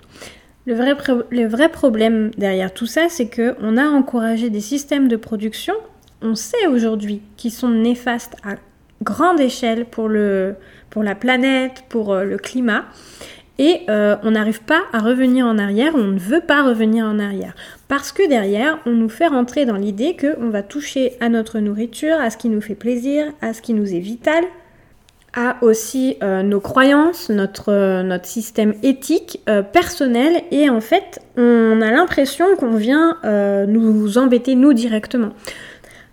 Le 0.65 0.73
vrai, 0.73 1.69
problème 1.69 2.31
derrière 2.35 2.73
tout 2.73 2.87
ça, 2.87 3.07
c'est 3.07 3.29
qu'on 3.29 3.77
a 3.77 3.87
encouragé 3.87 4.49
des 4.49 4.59
systèmes 4.59 5.07
de 5.07 5.17
production, 5.17 5.75
on 6.23 6.33
sait 6.33 6.65
aujourd'hui, 6.65 7.21
qui 7.37 7.51
sont 7.51 7.69
néfastes 7.69 8.35
à 8.43 8.55
grande 9.03 9.39
échelle 9.39 9.85
pour, 9.85 10.09
le, 10.09 10.55
pour 10.89 11.03
la 11.03 11.13
planète, 11.13 11.83
pour 11.89 12.11
euh, 12.11 12.23
le 12.23 12.39
climat. 12.39 12.85
Et 13.59 13.81
euh, 13.89 14.15
on 14.23 14.31
n'arrive 14.31 14.61
pas 14.63 14.81
à 14.91 14.99
revenir 14.99 15.45
en 15.45 15.57
arrière, 15.57 15.93
on 15.95 16.05
ne 16.05 16.19
veut 16.19 16.41
pas 16.41 16.63
revenir 16.63 17.05
en 17.05 17.19
arrière. 17.19 17.53
Parce 17.87 18.11
que 18.11 18.27
derrière, 18.27 18.79
on 18.85 18.91
nous 18.91 19.09
fait 19.09 19.27
rentrer 19.27 19.65
dans 19.65 19.75
l'idée 19.75 20.15
qu'on 20.15 20.49
va 20.49 20.63
toucher 20.63 21.13
à 21.19 21.29
notre 21.29 21.59
nourriture, 21.59 22.15
à 22.19 22.29
ce 22.29 22.37
qui 22.37 22.49
nous 22.49 22.61
fait 22.61 22.75
plaisir, 22.75 23.31
à 23.41 23.53
ce 23.53 23.61
qui 23.61 23.73
nous 23.73 23.93
est 23.93 23.99
vital, 23.99 24.43
à 25.33 25.57
aussi 25.61 26.17
euh, 26.23 26.41
nos 26.41 26.61
croyances, 26.61 27.29
notre, 27.29 27.71
euh, 27.71 28.01
notre 28.01 28.25
système 28.25 28.73
éthique 28.83 29.41
personnel. 29.71 30.43
Et 30.51 30.69
en 30.69 30.81
fait, 30.81 31.19
on 31.37 31.81
a 31.81 31.91
l'impression 31.91 32.55
qu'on 32.55 32.75
vient 32.75 33.17
nous 33.67 34.17
embêter 34.17 34.55
nous 34.55 34.73
directement. 34.73 35.31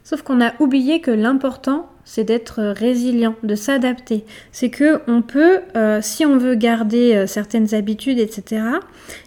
Sauf 0.05 0.23
qu'on 0.23 0.43
a 0.43 0.53
oublié 0.61 1.01
que 1.01 1.11
l'important, 1.11 1.89
c'est 2.05 2.25
d'être 2.25 2.63
résilient, 2.63 3.37
de 3.43 3.55
s'adapter. 3.55 4.25
C'est 4.51 4.71
que 4.71 5.01
on 5.07 5.23
peut, 5.23 5.61
euh, 5.77 6.01
si 6.03 6.27
on 6.27 6.37
veut 6.37 6.55
garder 6.55 7.15
euh, 7.15 7.27
certaines 7.27 7.75
habitudes, 7.75 8.19
etc., 8.19 8.63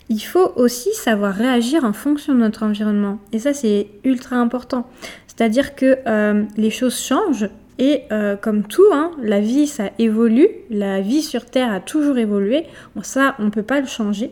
il 0.10 0.20
faut 0.20 0.52
aussi 0.56 0.94
savoir 0.94 1.34
réagir 1.34 1.84
en 1.84 1.94
fonction 1.94 2.34
de 2.34 2.40
notre 2.40 2.64
environnement. 2.64 3.20
Et 3.32 3.40
ça, 3.40 3.54
c'est 3.54 3.88
ultra 4.04 4.36
important. 4.36 4.88
C'est-à-dire 5.28 5.76
que 5.76 5.98
euh, 6.08 6.44
les 6.58 6.70
choses 6.70 6.98
changent. 7.00 7.50
Et 7.78 8.04
comme 8.40 8.64
tout, 8.64 8.86
hein, 8.94 9.12
la 9.22 9.42
vie, 9.42 9.68
ça 9.68 9.90
évolue. 10.00 10.48
La 10.70 11.02
vie 11.02 11.22
sur 11.22 11.44
Terre 11.44 11.74
a 11.74 11.82
toujours 11.82 12.18
évolué. 12.18 12.64
Ça, 13.02 13.36
on 13.38 13.44
ne 13.44 13.50
peut 13.50 13.64
pas 13.64 13.82
le 13.82 13.86
changer. 13.86 14.32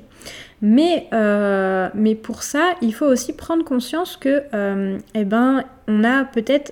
Mais, 0.62 1.10
mais 1.94 2.16
pour 2.16 2.42
ça, 2.42 2.76
il 2.82 2.94
faut 2.94 3.06
aussi 3.06 3.34
prendre 3.34 3.66
conscience 3.66 4.16
que, 4.16 4.44
eh 5.14 5.26
ben, 5.26 5.66
on 5.90 6.06
a 6.06 6.24
peut-être 6.24 6.72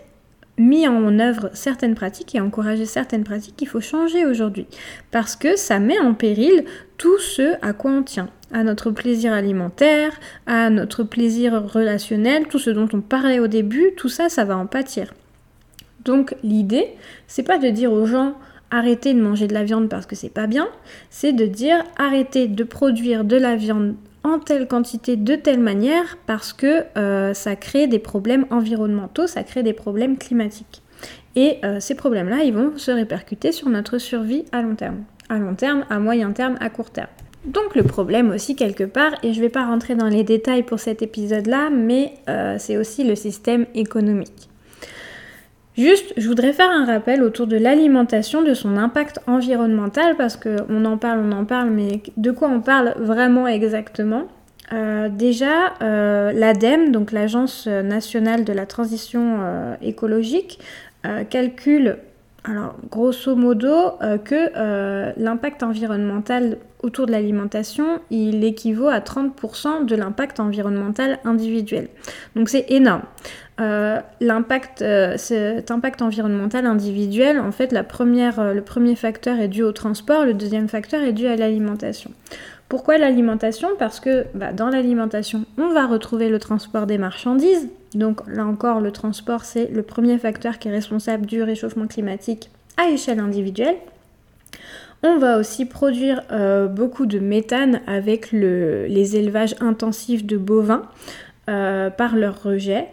mis 0.61 0.87
en 0.87 1.19
œuvre 1.19 1.49
certaines 1.53 1.95
pratiques 1.95 2.35
et 2.35 2.39
encouragé 2.39 2.85
certaines 2.85 3.23
pratiques 3.23 3.55
qu'il 3.57 3.67
faut 3.67 3.81
changer 3.81 4.25
aujourd'hui. 4.25 4.67
Parce 5.09 5.35
que 5.35 5.55
ça 5.55 5.79
met 5.79 5.99
en 5.99 6.13
péril 6.13 6.65
tout 6.97 7.17
ce 7.17 7.55
à 7.61 7.73
quoi 7.73 7.91
on 7.91 8.03
tient. 8.03 8.29
À 8.53 8.63
notre 8.63 8.91
plaisir 8.91 9.33
alimentaire, 9.33 10.11
à 10.45 10.69
notre 10.69 11.03
plaisir 11.03 11.63
relationnel, 11.73 12.47
tout 12.47 12.59
ce 12.59 12.69
dont 12.69 12.87
on 12.93 13.01
parlait 13.01 13.39
au 13.39 13.47
début, 13.47 13.91
tout 13.97 14.09
ça, 14.09 14.29
ça 14.29 14.45
va 14.45 14.57
en 14.57 14.67
pâtir. 14.67 15.13
Donc 16.05 16.35
l'idée, 16.43 16.89
c'est 17.27 17.43
pas 17.43 17.57
de 17.57 17.69
dire 17.69 17.91
aux 17.91 18.05
gens 18.05 18.35
arrêtez 18.71 19.13
de 19.13 19.21
manger 19.21 19.47
de 19.47 19.53
la 19.53 19.63
viande 19.63 19.89
parce 19.89 20.05
que 20.05 20.15
c'est 20.15 20.29
pas 20.29 20.47
bien, 20.47 20.69
c'est 21.09 21.33
de 21.33 21.45
dire 21.45 21.83
arrêtez 21.97 22.47
de 22.47 22.63
produire 22.63 23.25
de 23.25 23.35
la 23.35 23.55
viande 23.55 23.95
en 24.23 24.39
telle 24.39 24.67
quantité 24.67 25.15
de 25.15 25.35
telle 25.35 25.59
manière 25.59 26.17
parce 26.27 26.53
que 26.53 26.85
euh, 26.97 27.33
ça 27.33 27.55
crée 27.55 27.87
des 27.87 27.99
problèmes 27.99 28.45
environnementaux, 28.49 29.27
ça 29.27 29.43
crée 29.43 29.63
des 29.63 29.73
problèmes 29.73 30.17
climatiques. 30.17 30.81
Et 31.35 31.57
euh, 31.63 31.79
ces 31.79 31.95
problèmes-là, 31.95 32.43
ils 32.43 32.53
vont 32.53 32.77
se 32.77 32.91
répercuter 32.91 33.51
sur 33.51 33.69
notre 33.69 33.97
survie 33.97 34.45
à 34.51 34.61
long 34.61 34.75
terme. 34.75 35.03
À 35.29 35.37
long 35.37 35.55
terme, 35.55 35.85
à 35.89 35.99
moyen 35.99 36.31
terme, 36.31 36.57
à 36.59 36.69
court 36.69 36.91
terme. 36.91 37.07
Donc 37.45 37.75
le 37.75 37.83
problème 37.83 38.29
aussi 38.29 38.55
quelque 38.55 38.83
part, 38.83 39.13
et 39.23 39.33
je 39.33 39.39
ne 39.39 39.45
vais 39.45 39.49
pas 39.49 39.65
rentrer 39.65 39.95
dans 39.95 40.09
les 40.09 40.23
détails 40.23 40.63
pour 40.63 40.79
cet 40.79 41.01
épisode-là, 41.01 41.69
mais 41.71 42.13
euh, 42.29 42.57
c'est 42.59 42.77
aussi 42.77 43.03
le 43.03 43.15
système 43.15 43.65
économique. 43.73 44.50
Juste, 45.77 46.13
je 46.17 46.27
voudrais 46.27 46.51
faire 46.51 46.69
un 46.69 46.85
rappel 46.85 47.23
autour 47.23 47.47
de 47.47 47.55
l'alimentation, 47.55 48.41
de 48.41 48.53
son 48.53 48.77
impact 48.77 49.19
environnemental, 49.25 50.17
parce 50.17 50.35
qu'on 50.35 50.85
en 50.85 50.97
parle, 50.97 51.21
on 51.23 51.31
en 51.31 51.45
parle, 51.45 51.69
mais 51.69 52.01
de 52.17 52.31
quoi 52.31 52.49
on 52.49 52.59
parle 52.59 52.93
vraiment 52.99 53.47
exactement? 53.47 54.27
Euh, 54.73 55.09
déjà, 55.09 55.73
euh, 55.81 56.31
l'ADEME, 56.31 56.91
donc 56.91 57.11
l'Agence 57.11 57.67
nationale 57.67 58.43
de 58.43 58.53
la 58.53 58.65
transition 58.65 59.39
euh, 59.41 59.75
écologique, 59.81 60.59
calcule, 61.31 61.97
alors 62.43 62.75
grosso 62.91 63.35
modo, 63.35 63.97
que 64.23 64.51
l'impact 65.19 65.63
environnemental 65.63 66.57
autour 66.83 67.07
de 67.07 67.11
l'alimentation, 67.11 67.99
il 68.11 68.43
équivaut 68.43 68.87
à 68.87 68.99
30% 68.99 69.85
de 69.85 69.95
l'impact 69.95 70.39
environnemental 70.39 71.17
individuel. 71.25 71.87
Donc 72.35 72.49
c'est 72.49 72.65
énorme. 72.69 73.01
Euh, 73.61 73.99
l'impact, 74.21 74.81
euh, 74.81 75.17
cet 75.17 75.69
impact 75.69 76.01
environnemental 76.01 76.65
individuel, 76.65 77.39
en 77.39 77.51
fait, 77.51 77.71
la 77.71 77.83
première, 77.83 78.39
euh, 78.39 78.53
le 78.53 78.61
premier 78.61 78.95
facteur 78.95 79.39
est 79.39 79.49
dû 79.49 79.61
au 79.61 79.71
transport, 79.71 80.25
le 80.25 80.33
deuxième 80.33 80.67
facteur 80.67 81.01
est 81.01 81.13
dû 81.13 81.27
à 81.27 81.35
l'alimentation. 81.35 82.11
Pourquoi 82.69 82.97
l'alimentation? 82.97 83.67
Parce 83.77 83.99
que 83.99 84.25
bah, 84.33 84.51
dans 84.51 84.69
l'alimentation, 84.69 85.45
on 85.59 85.73
va 85.73 85.85
retrouver 85.85 86.29
le 86.29 86.39
transport 86.39 86.87
des 86.87 86.97
marchandises. 86.97 87.69
Donc 87.93 88.21
là 88.27 88.45
encore, 88.45 88.79
le 88.79 88.91
transport, 88.91 89.43
c'est 89.43 89.67
le 89.67 89.83
premier 89.83 90.17
facteur 90.17 90.57
qui 90.57 90.69
est 90.69 90.71
responsable 90.71 91.27
du 91.27 91.43
réchauffement 91.43 91.85
climatique 91.85 92.49
à 92.77 92.89
échelle 92.89 93.19
individuelle. 93.19 93.75
On 95.03 95.17
va 95.17 95.37
aussi 95.37 95.65
produire 95.65 96.21
beaucoup 96.69 97.07
de 97.07 97.17
méthane 97.17 97.81
avec 97.87 98.31
les 98.31 99.15
élevages 99.17 99.55
intensifs 99.59 100.25
de 100.25 100.37
bovins 100.37 100.83
par 101.47 102.15
leur 102.15 102.43
rejet. 102.43 102.87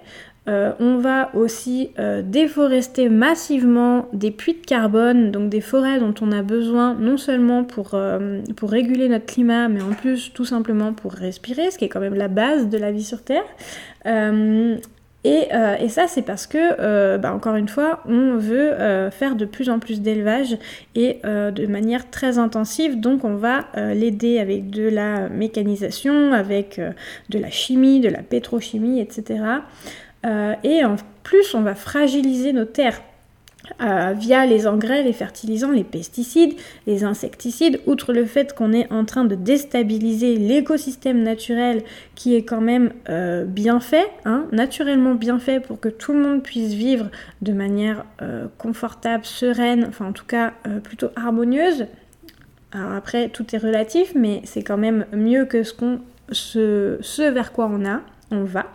Euh, 0.49 0.73
on 0.81 0.97
va 0.97 1.31
aussi 1.35 1.91
euh, 1.99 2.23
déforester 2.23 3.11
massivement 3.11 4.09
des 4.15 4.31
puits 4.31 4.55
de 4.55 4.65
carbone, 4.65 5.31
donc 5.31 5.51
des 5.51 5.61
forêts 5.61 6.01
dont 6.01 6.15
on 6.23 6.33
a 6.33 6.43
besoin 6.43 6.95
non 6.95 7.19
seulement 7.19 7.65
pour, 7.65 7.91
euh, 7.93 8.41
pour 8.57 8.71
réguler 8.71 9.09
notre 9.09 9.27
climat, 9.27 9.69
mais 9.69 9.83
en 9.83 9.93
plus 9.93 10.33
tout 10.33 10.47
simplement 10.47 10.95
pour 10.95 11.13
respirer, 11.13 11.71
ce 11.71 11.77
qui 11.77 11.85
est 11.85 11.89
quand 11.89 12.01
même 12.01 12.15
la 12.15 12.29
base 12.29 12.69
de 12.69 12.79
la 12.79 12.93
vie 12.93 13.05
sur 13.05 13.23
Terre. 13.23 13.45
Et, 15.25 15.89
ça, 15.89 16.07
c'est 16.07 16.23
parce 16.23 16.47
que, 16.47 17.19
bah, 17.19 17.35
encore 17.35 17.57
une 17.57 17.69
fois, 17.69 18.01
on 18.07 18.37
veut 18.37 19.11
faire 19.11 19.35
de 19.35 19.45
plus 19.45 19.69
en 19.69 19.79
plus 19.79 20.01
d'élevage 20.01 20.57
et 20.95 21.21
de 21.25 21.67
manière 21.67 22.09
très 22.09 22.39
intensive. 22.39 22.99
Donc, 22.99 23.25
on 23.25 23.35
va 23.35 23.67
l'aider 23.77 24.39
avec 24.39 24.71
de 24.71 24.89
la 24.89 25.29
mécanisation, 25.29 26.33
avec 26.33 26.81
de 27.29 27.39
la 27.39 27.51
chimie, 27.51 28.01
de 28.01 28.09
la 28.09 28.23
pétrochimie, 28.23 29.01
etc. 29.01 29.43
Euh, 30.27 30.55
et 30.65 30.85
en 30.85 30.97
plus, 31.23 31.55
on 31.55 31.63
va 31.63 31.75
fragiliser 31.75 32.53
nos 32.53 32.65
terres. 32.65 33.01
Euh, 33.83 34.15
via 34.17 34.47
les 34.47 34.67
engrais, 34.67 35.03
les 35.03 35.13
fertilisants, 35.13 35.73
les 35.73 35.85
pesticides, 35.85 36.55
les 36.87 37.05
insecticides, 37.05 37.81
outre 37.85 38.15
le 38.15 38.25
fait 38.25 38.55
qu'on 38.55 38.73
est 38.73 38.91
en 38.91 39.05
train 39.05 39.27
de 39.27 39.35
déstabiliser 39.35 40.37
l'écosystème 40.37 41.23
naturel 41.23 41.83
qui 42.15 42.35
est 42.35 42.45
quand 42.45 42.63
même 42.63 42.93
euh, 43.11 43.45
bien 43.45 43.79
fait, 43.79 44.11
hein, 44.25 44.47
naturellement 44.53 45.15
bien 45.15 45.39
fait 45.39 45.61
pour 45.61 45.79
que 45.81 45.91
tout 45.91 46.15
le 46.15 46.21
monde 46.21 46.43
puisse 46.43 46.73
vivre 46.73 47.11
de 47.43 47.53
manière 47.53 48.07
confortable, 48.57 49.27
sereine, 49.27 49.85
enfin 49.87 50.07
en 50.07 50.13
tout 50.13 50.27
cas 50.27 50.55
plutôt 50.83 51.09
harmonieuse. 51.15 51.87
Alors 52.73 52.93
après, 52.93 53.29
tout 53.29 53.55
est 53.55 53.59
relatif, 53.59 54.13
mais 54.15 54.41
c'est 54.45 54.63
quand 54.63 54.79
même 54.79 55.05
mieux 55.13 55.45
que 55.45 55.63
ce, 55.63 56.99
ce 57.01 57.23
vers 57.23 57.53
quoi 57.53 57.71
on 57.71 57.85
a, 57.85 58.01
on 58.31 58.45
va. 58.45 58.67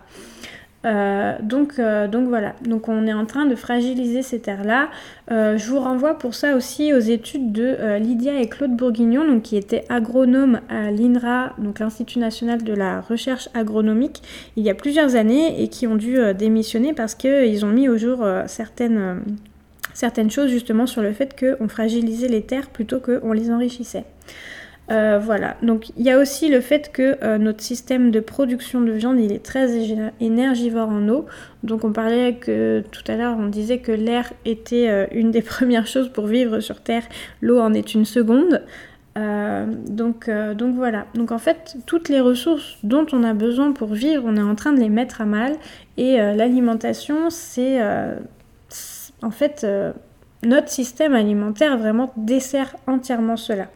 Euh, 0.86 1.36
donc, 1.42 1.80
euh, 1.80 2.08
donc 2.08 2.28
voilà, 2.28 2.56
on 2.88 3.08
est 3.08 3.14
en 3.14 3.26
train 3.26 3.46
de 3.46 3.56
fragiliser 3.56 4.22
ces 4.22 4.40
terres-là. 4.40 4.90
Euh, 5.32 5.58
je 5.58 5.70
vous 5.70 5.80
renvoie 5.80 6.18
pour 6.18 6.36
ça 6.36 6.56
aussi 6.56 6.94
aux 6.94 7.00
études 7.00 7.52
de 7.52 7.98
Lydia 7.98 8.40
et 8.40 8.48
Claude 8.48 8.76
Bourguignon, 8.76 9.40
qui 9.40 9.56
étaient 9.56 9.86
agronomes 9.90 10.60
à 10.70 10.92
l'INRA, 10.92 11.54
donc 11.58 11.80
l'Institut 11.80 12.20
national 12.20 12.64
de 12.64 12.74
la 12.74 13.02
recherche 13.02 13.50
agronomique, 13.54 14.22
il 14.58 14.64
y 14.64 14.70
a 14.70 14.76
plusieurs 14.76 15.16
années 15.16 15.62
et 15.62 15.68
qui 15.70 15.88
ont 15.88 15.96
dû 15.96 16.18
démissionner 16.34 16.94
parce 16.94 17.16
qu'ils 17.16 17.66
ont 17.66 17.70
mis 17.70 17.88
au 17.88 17.98
jour 17.98 18.26
certaines, 18.48 19.22
certaines 19.94 20.32
choses 20.32 20.50
justement 20.50 20.86
sur 20.86 21.02
le 21.02 21.14
fait 21.14 21.36
qu'on 21.40 21.68
fragilisait 21.68 22.28
les 22.28 22.42
terres 22.42 22.70
plutôt 22.70 23.00
qu'on 23.00 23.32
les 23.32 23.52
enrichissait. 23.52 24.06
Euh, 24.92 25.18
voilà, 25.18 25.56
donc 25.64 25.92
il 25.98 26.04
y 26.04 26.12
a 26.12 26.20
aussi 26.20 26.50
le 26.50 26.60
fait 26.60 26.92
que 26.92 27.16
euh, 27.24 27.38
notre 27.38 27.62
système 27.62 28.12
de 28.12 28.20
production 28.20 28.82
de 28.82 28.92
viande 28.92 29.18
il 29.18 29.32
est 29.32 29.44
très 29.44 29.70
énergivore 30.20 30.90
en 30.90 31.08
eau. 31.08 31.26
Donc 31.64 31.86
on 31.86 31.94
parlait 31.94 32.36
que 32.36 32.84
tout 32.92 33.04
à 33.08 33.16
l'heure 33.16 33.38
on 33.40 33.48
disait 33.48 33.78
que 33.78 33.94
l'air 33.94 34.34
était 34.44 34.90
euh, 34.90 35.06
une 35.14 35.32
des 35.32 35.42
premières 35.54 35.88
choses 35.88 36.10
pour 36.10 36.28
vivre 36.28 36.60
sur 36.60 36.82
Terre, 36.82 37.04
l'eau 37.42 37.60
en 37.60 37.74
est 37.74 37.94
une 37.94 38.06
seconde. 38.06 38.62
donc, 39.16 40.30
donc 40.58 40.76
voilà, 40.76 41.06
donc 41.14 41.32
en 41.32 41.38
fait 41.38 41.78
toutes 41.86 42.10
les 42.10 42.20
ressources 42.20 42.78
dont 42.84 43.06
on 43.14 43.24
a 43.24 43.34
besoin 43.34 43.72
pour 43.72 43.94
vivre, 43.94 44.24
on 44.26 44.36
est 44.36 44.42
en 44.42 44.56
train 44.56 44.74
de 44.74 44.80
les 44.80 44.90
mettre 44.90 45.22
à 45.22 45.26
mal 45.26 45.54
et 45.98 46.18
l'alimentation 46.18 47.30
c'est 47.30 47.80
en 49.22 49.32
fait 49.32 49.66
notre 50.42 50.70
système 50.70 51.14
alimentaire 51.14 51.78
vraiment 51.78 52.12
dessert 52.18 52.76
entièrement 52.88 53.38
cela. 53.38 53.68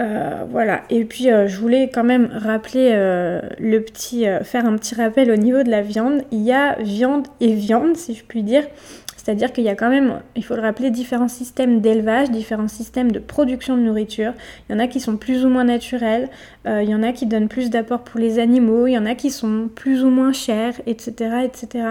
Euh, 0.00 0.44
voilà, 0.50 0.82
et 0.90 1.04
puis 1.04 1.30
euh, 1.30 1.46
je 1.46 1.60
voulais 1.60 1.88
quand 1.88 2.02
même 2.02 2.28
rappeler 2.32 2.90
euh, 2.94 3.40
le 3.60 3.78
petit, 3.80 4.26
faire 4.42 4.66
un 4.66 4.76
petit 4.76 4.96
rappel 4.96 5.30
au 5.30 5.36
niveau 5.36 5.62
de 5.62 5.70
la 5.70 5.82
viande. 5.82 6.22
Il 6.32 6.40
y 6.40 6.52
a 6.52 6.76
viande 6.80 7.28
et 7.40 7.54
viande, 7.54 7.96
si 7.96 8.14
je 8.14 8.24
puis 8.24 8.42
dire. 8.42 8.64
C'est-à-dire 9.16 9.54
qu'il 9.54 9.64
y 9.64 9.70
a 9.70 9.74
quand 9.74 9.88
même, 9.88 10.20
il 10.36 10.44
faut 10.44 10.54
le 10.54 10.60
rappeler, 10.60 10.90
différents 10.90 11.28
systèmes 11.28 11.80
d'élevage, 11.80 12.30
différents 12.30 12.68
systèmes 12.68 13.10
de 13.10 13.18
production 13.18 13.74
de 13.74 13.82
nourriture. 13.82 14.34
Il 14.68 14.72
y 14.72 14.76
en 14.76 14.78
a 14.78 14.86
qui 14.86 15.00
sont 15.00 15.16
plus 15.16 15.46
ou 15.46 15.48
moins 15.48 15.64
naturels, 15.64 16.28
il 16.66 16.84
y 16.84 16.94
en 16.94 17.02
a 17.02 17.10
qui 17.12 17.24
donnent 17.24 17.48
plus 17.48 17.70
d'apports 17.70 18.04
pour 18.04 18.20
les 18.20 18.38
animaux, 18.38 18.86
il 18.86 18.92
y 18.92 18.98
en 18.98 19.06
a 19.06 19.14
qui 19.14 19.30
sont 19.30 19.70
plus 19.74 20.04
ou 20.04 20.10
moins 20.10 20.34
chers, 20.34 20.74
etc. 20.84 21.36
etc. 21.42 21.86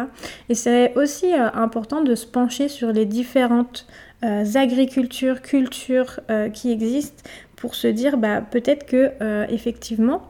Et 0.47 0.53
c'est 0.53 0.95
aussi 0.95 1.33
important 1.33 2.03
de 2.03 2.13
se 2.13 2.27
pencher 2.27 2.67
sur 2.67 2.91
les 2.91 3.05
différentes 3.07 3.87
agricultures, 4.21 5.41
cultures 5.41 6.19
qui 6.53 6.71
existent 6.71 7.23
pour 7.63 7.75
se 7.75 7.87
dire 7.87 8.17
bah 8.17 8.41
peut-être 8.41 8.85
que 8.85 9.11
euh, 9.21 9.45
effectivement 9.47 10.23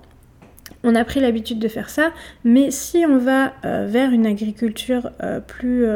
on 0.83 0.93
a 0.93 1.03
pris 1.03 1.19
l'habitude 1.19 1.57
de 1.57 1.67
faire 1.67 1.89
ça, 1.89 2.11
mais 2.43 2.69
si 2.69 3.05
on 3.09 3.17
va 3.17 3.53
euh, 3.65 3.87
vers 3.89 4.11
une 4.11 4.27
agriculture 4.27 5.09
euh, 5.23 5.39
plus, 5.39 5.87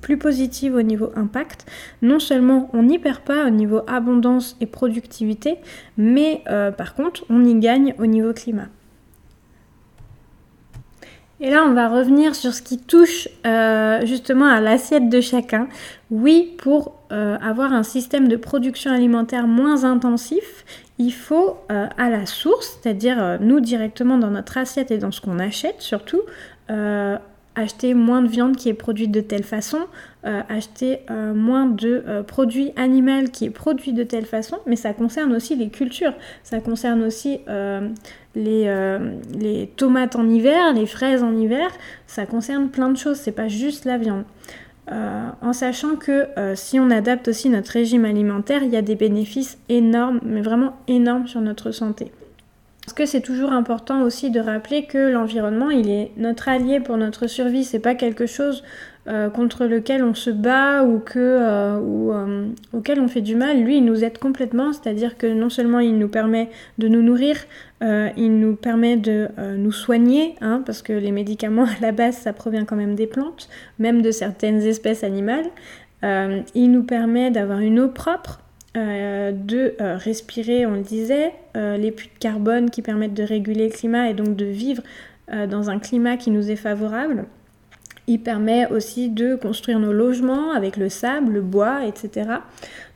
plus 0.00 0.18
positive 0.18 0.74
au 0.74 0.82
niveau 0.82 1.12
impact, 1.14 1.66
non 2.00 2.18
seulement 2.18 2.68
on 2.72 2.82
n'y 2.82 2.98
perd 2.98 3.20
pas 3.20 3.46
au 3.46 3.50
niveau 3.50 3.82
abondance 3.86 4.56
et 4.60 4.66
productivité, 4.66 5.58
mais 5.96 6.42
par 6.76 6.96
contre 6.96 7.24
on 7.30 7.44
y 7.44 7.54
gagne 7.54 7.94
au 8.00 8.06
niveau 8.06 8.32
climat. 8.32 8.68
Et 11.38 11.50
là, 11.50 11.64
on 11.64 11.74
va 11.74 11.88
revenir 11.88 12.36
sur 12.36 12.54
ce 12.54 12.62
qui 12.62 12.78
touche 12.78 13.28
justement 14.04 14.46
à 14.46 14.60
l'assiette 14.60 15.08
de 15.08 15.20
chacun. 15.20 15.68
Oui, 16.10 16.54
pour 16.58 17.01
avoir 17.12 17.72
un 17.72 17.82
système 17.82 18.28
de 18.28 18.36
production 18.36 18.90
alimentaire 18.90 19.46
moins 19.46 19.84
intensif, 19.84 20.64
il 21.02 21.12
faut 21.12 21.58
euh, 21.70 21.86
à 21.98 22.10
la 22.10 22.26
source, 22.26 22.78
c'est-à-dire 22.80 23.22
euh, 23.22 23.38
nous 23.40 23.60
directement 23.60 24.18
dans 24.18 24.30
notre 24.30 24.56
assiette 24.58 24.90
et 24.90 24.98
dans 24.98 25.10
ce 25.10 25.20
qu'on 25.20 25.38
achète 25.38 25.80
surtout, 25.80 26.20
euh, 26.70 27.16
acheter 27.54 27.92
moins 27.94 28.22
de 28.22 28.28
viande 28.28 28.56
qui 28.56 28.68
est 28.68 28.74
produite 28.74 29.10
de 29.10 29.20
telle 29.20 29.42
façon, 29.42 29.80
acheter 30.22 31.00
moins 31.10 31.66
de 31.66 32.22
produits 32.26 32.72
animaux 32.76 33.28
qui 33.30 33.44
est 33.44 33.50
produit 33.50 33.92
de 33.92 34.04
telle 34.04 34.24
façon, 34.24 34.56
mais 34.64 34.76
ça 34.76 34.94
concerne 34.94 35.34
aussi 35.34 35.54
les 35.54 35.68
cultures, 35.68 36.14
ça 36.44 36.60
concerne 36.60 37.02
aussi 37.02 37.40
les, 38.34 39.10
les 39.34 39.66
tomates 39.76 40.16
en 40.16 40.26
hiver, 40.30 40.72
les 40.72 40.86
fraises 40.86 41.22
en 41.22 41.36
hiver, 41.36 41.68
ça 42.06 42.24
concerne 42.24 42.70
plein 42.70 42.88
de 42.88 42.96
choses, 42.96 43.18
c'est 43.18 43.32
pas 43.32 43.48
juste 43.48 43.84
la 43.84 43.98
viande. 43.98 44.24
Euh, 44.90 45.28
en 45.40 45.52
sachant 45.52 45.94
que 45.94 46.26
euh, 46.38 46.56
si 46.56 46.80
on 46.80 46.90
adapte 46.90 47.28
aussi 47.28 47.48
notre 47.48 47.70
régime 47.70 48.04
alimentaire, 48.04 48.64
il 48.64 48.70
y 48.70 48.76
a 48.76 48.82
des 48.82 48.96
bénéfices 48.96 49.58
énormes, 49.68 50.20
mais 50.24 50.42
vraiment 50.42 50.76
énormes 50.88 51.28
sur 51.28 51.40
notre 51.40 51.70
santé. 51.70 52.10
Parce 52.84 52.94
que 52.94 53.06
c'est 53.06 53.20
toujours 53.20 53.52
important 53.52 54.02
aussi 54.02 54.30
de 54.30 54.40
rappeler 54.40 54.86
que 54.86 54.98
l'environnement, 54.98 55.70
il 55.70 55.88
est 55.88 56.10
notre 56.16 56.48
allié 56.48 56.80
pour 56.80 56.96
notre 56.96 57.28
survie, 57.28 57.62
c'est 57.62 57.78
pas 57.78 57.94
quelque 57.94 58.26
chose 58.26 58.64
euh, 59.08 59.30
contre 59.30 59.66
lequel 59.66 60.04
on 60.04 60.14
se 60.14 60.30
bat 60.30 60.84
ou, 60.84 61.00
que, 61.00 61.18
euh, 61.18 61.76
ou 61.80 62.12
euh, 62.12 62.46
auquel 62.72 63.00
on 63.00 63.08
fait 63.08 63.20
du 63.20 63.34
mal, 63.34 63.60
lui, 63.60 63.78
il 63.78 63.84
nous 63.84 64.04
aide 64.04 64.18
complètement. 64.18 64.72
C'est-à-dire 64.72 65.18
que 65.18 65.26
non 65.26 65.50
seulement 65.50 65.80
il 65.80 65.98
nous 65.98 66.06
permet 66.06 66.50
de 66.78 66.86
nous 66.86 67.02
nourrir, 67.02 67.36
il 67.80 68.38
nous 68.38 68.54
permet 68.54 68.96
de 68.96 69.26
nous 69.56 69.72
soigner, 69.72 70.36
hein, 70.40 70.62
parce 70.64 70.82
que 70.82 70.92
les 70.92 71.10
médicaments 71.10 71.64
à 71.78 71.80
la 71.80 71.90
base, 71.90 72.16
ça 72.16 72.32
provient 72.32 72.64
quand 72.64 72.76
même 72.76 72.94
des 72.94 73.08
plantes, 73.08 73.48
même 73.80 74.02
de 74.02 74.12
certaines 74.12 74.62
espèces 74.62 75.02
animales. 75.02 75.46
il 76.04 76.70
nous 76.70 76.84
permet 76.84 77.32
d'avoir 77.32 77.58
une 77.58 77.80
eau 77.80 77.88
propre, 77.88 78.38
de 78.76 79.74
respirer, 79.96 80.64
on 80.64 80.74
le 80.74 80.82
disait, 80.82 81.32
les 81.56 81.90
puits 81.90 82.10
de 82.14 82.18
carbone 82.20 82.70
qui 82.70 82.82
permettent 82.82 83.14
de 83.14 83.24
réguler 83.24 83.66
le 83.66 83.72
climat 83.72 84.10
et 84.10 84.14
donc 84.14 84.36
de 84.36 84.46
vivre 84.46 84.84
dans 85.32 85.68
un 85.68 85.80
climat 85.80 86.16
qui 86.16 86.30
nous 86.30 86.52
est 86.52 86.56
favorable. 86.56 87.26
Il 88.06 88.20
permet 88.20 88.66
aussi 88.70 89.08
de 89.08 89.36
construire 89.36 89.78
nos 89.78 89.92
logements 89.92 90.52
avec 90.52 90.76
le 90.76 90.88
sable, 90.88 91.32
le 91.32 91.40
bois, 91.40 91.84
etc. 91.86 92.28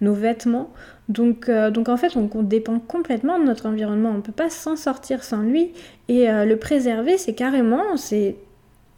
Nos 0.00 0.14
vêtements. 0.14 0.70
Donc, 1.08 1.48
euh, 1.48 1.70
donc 1.70 1.88
en 1.88 1.96
fait, 1.96 2.16
on, 2.16 2.42
dépend 2.42 2.80
complètement 2.80 3.38
de 3.38 3.44
notre 3.44 3.66
environnement. 3.66 4.10
On 4.10 4.16
ne 4.16 4.22
peut 4.22 4.32
pas 4.32 4.50
s'en 4.50 4.76
sortir 4.76 5.22
sans 5.22 5.42
lui. 5.42 5.72
Et 6.08 6.28
euh, 6.28 6.44
le 6.44 6.56
préserver, 6.56 7.18
c'est 7.18 7.34
carrément, 7.34 7.96
c'est 7.96 8.36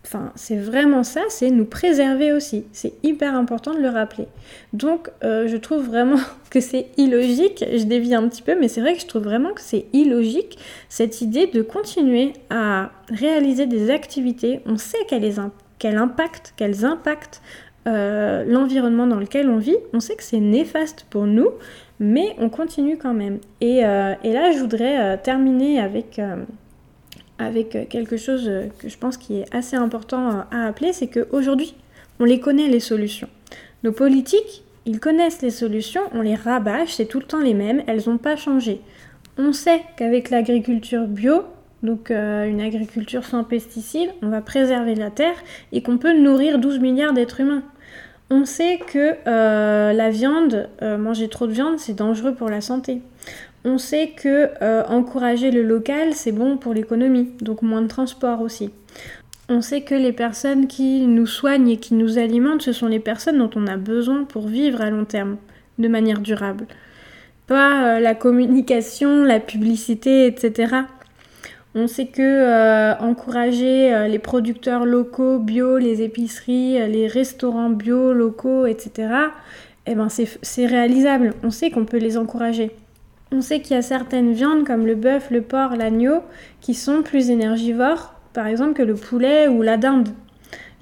Enfin, 0.06 0.32
c'est 0.36 0.56
vraiment 0.56 1.02
ça, 1.02 1.20
c'est 1.28 1.50
nous 1.50 1.66
préserver 1.66 2.32
aussi. 2.32 2.64
C'est 2.72 2.94
hyper 3.02 3.34
important 3.34 3.74
de 3.74 3.80
le 3.80 3.90
rappeler. 3.90 4.26
Donc, 4.72 5.10
euh, 5.22 5.46
je 5.48 5.56
trouve 5.58 5.84
vraiment 5.84 6.20
que 6.50 6.60
c'est 6.60 6.86
illogique. 6.96 7.62
Je 7.70 7.84
dévie 7.84 8.14
un 8.14 8.26
petit 8.26 8.40
peu, 8.40 8.58
mais 8.58 8.68
c'est 8.68 8.80
vrai 8.80 8.94
que 8.94 9.00
je 9.00 9.06
trouve 9.06 9.24
vraiment 9.24 9.52
que 9.52 9.60
c'est 9.60 9.84
illogique 9.92 10.58
cette 10.88 11.20
idée 11.20 11.46
de 11.46 11.60
continuer 11.60 12.32
à 12.48 12.90
réaliser 13.10 13.66
des 13.66 13.90
activités. 13.90 14.60
On 14.64 14.78
sait 14.78 15.04
qu'elles 15.08 15.24
les, 15.82 15.90
quel 15.90 15.96
impact, 15.96 16.54
quels 16.56 16.84
impactent 16.84 17.42
euh, 17.86 18.44
l'environnement 18.44 19.06
dans 19.06 19.18
lequel 19.18 19.48
on 19.48 19.58
vit. 19.58 19.76
On 19.92 20.00
sait 20.00 20.16
que 20.16 20.22
c'est 20.22 20.40
néfaste 20.40 21.06
pour 21.08 21.26
nous, 21.26 21.48
mais 22.00 22.34
on 22.38 22.48
continue 22.48 22.98
quand 22.98 23.14
même. 23.14 23.38
Et, 23.60 23.84
euh, 23.84 24.14
là, 24.22 24.52
je 24.52 24.58
voudrais 24.58 25.00
euh, 25.00 25.16
terminer 25.22 25.80
avec, 25.80 26.20
avec 27.38 27.88
quelque 27.88 28.16
chose 28.16 28.50
que 28.78 28.88
je 28.88 28.98
pense 28.98 29.16
qui 29.16 29.40
est 29.40 29.54
assez 29.54 29.76
important 29.76 30.44
à 30.50 30.66
appeler, 30.66 30.92
c'est 30.92 31.06
qu'aujourd'hui, 31.06 31.74
on 32.20 32.24
les 32.24 32.40
connaît 32.40 32.68
les 32.68 32.80
solutions. 32.80 33.28
Nos 33.84 33.92
politiques, 33.92 34.64
Ils 34.86 35.00
connaissent 35.00 35.42
les 35.42 35.50
solutions, 35.50 36.00
on 36.14 36.22
les 36.22 36.34
rabâche, 36.34 36.94
c'est 36.94 37.04
tout 37.04 37.18
le 37.18 37.26
temps 37.26 37.40
les 37.40 37.52
mêmes, 37.52 37.82
elles 37.86 38.04
n'ont 38.06 38.16
pas 38.16 38.36
changé. 38.36 38.80
On 39.36 39.52
sait 39.52 39.82
qu'avec 39.96 40.30
l'agriculture 40.30 41.06
bio, 41.06 41.44
donc 41.82 42.10
euh, 42.10 42.48
une 42.48 42.60
agriculture 42.60 43.24
sans 43.24 43.44
pesticides, 43.44 44.10
on 44.22 44.28
va 44.28 44.40
préserver 44.40 44.94
la 44.94 45.10
terre 45.10 45.36
et 45.72 45.82
qu'on 45.82 45.98
peut 45.98 46.16
nourrir 46.16 46.58
12 46.58 46.80
milliards 46.80 47.12
d'êtres 47.12 47.40
humains. 47.40 47.62
On 48.30 48.44
sait 48.44 48.78
que 48.78 49.14
euh, 49.26 49.92
la 49.92 50.10
viande, 50.10 50.68
euh, 50.82 50.98
manger 50.98 51.28
trop 51.28 51.46
de 51.46 51.52
viande, 51.52 51.78
c'est 51.78 51.94
dangereux 51.94 52.34
pour 52.34 52.48
la 52.48 52.60
santé. 52.60 53.00
On 53.64 53.78
sait 53.78 54.12
que 54.16 54.50
encourager 54.88 55.50
le 55.50 55.62
local, 55.62 56.14
c'est 56.14 56.32
bon 56.32 56.56
pour 56.56 56.74
l'économie, 56.74 57.28
donc 57.42 57.62
moins 57.62 57.82
de 57.82 57.88
transport 57.88 58.40
aussi. 58.40 58.70
On 59.48 59.62
sait 59.62 59.80
que 59.80 59.96
les 59.96 60.12
personnes 60.12 60.68
qui 60.68 61.06
nous 61.06 61.26
soignent 61.26 61.68
et 61.68 61.76
qui 61.76 61.94
nous 61.94 62.18
alimentent, 62.18 62.62
ce 62.62 62.72
sont 62.72 62.86
les 62.86 63.00
personnes 63.00 63.38
dont 63.38 63.50
on 63.56 63.66
a 63.66 63.76
besoin 63.76 64.24
pour 64.24 64.46
vivre 64.46 64.80
à 64.80 64.90
long 64.90 65.04
terme, 65.04 65.38
de 65.78 65.88
manière 65.88 66.20
durable. 66.20 66.66
Pas 67.48 67.98
la 67.98 68.14
communication, 68.14 69.24
la 69.24 69.40
publicité, 69.40 70.26
etc. 70.26 70.84
On 71.80 71.86
sait 71.86 72.06
que 72.06 72.22
euh, 72.22 72.96
encourager 72.98 73.94
euh, 73.94 74.08
les 74.08 74.18
producteurs 74.18 74.84
locaux, 74.84 75.38
bio, 75.38 75.78
les 75.78 76.02
épiceries, 76.02 76.80
euh, 76.80 76.88
les 76.88 77.06
restaurants 77.06 77.70
bio, 77.70 78.12
locaux, 78.12 78.66
etc., 78.66 79.08
eh 79.86 79.94
ben 79.94 80.08
c'est 80.08 80.66
réalisable. 80.66 81.34
On 81.44 81.52
sait 81.52 81.70
qu'on 81.70 81.84
peut 81.84 81.98
les 81.98 82.18
encourager. 82.18 82.72
On 83.30 83.42
sait 83.42 83.60
qu'il 83.60 83.76
y 83.76 83.78
a 83.78 83.82
certaines 83.82 84.32
viandes 84.32 84.66
comme 84.66 84.86
le 84.86 84.96
bœuf, 84.96 85.30
le 85.30 85.40
porc, 85.40 85.76
l'agneau 85.76 86.22
qui 86.60 86.74
sont 86.74 87.02
plus 87.02 87.30
énergivores, 87.30 88.12
par 88.32 88.48
exemple, 88.48 88.72
que 88.72 88.82
le 88.82 88.94
poulet 88.94 89.46
ou 89.46 89.62
la 89.62 89.76
dinde. 89.76 90.08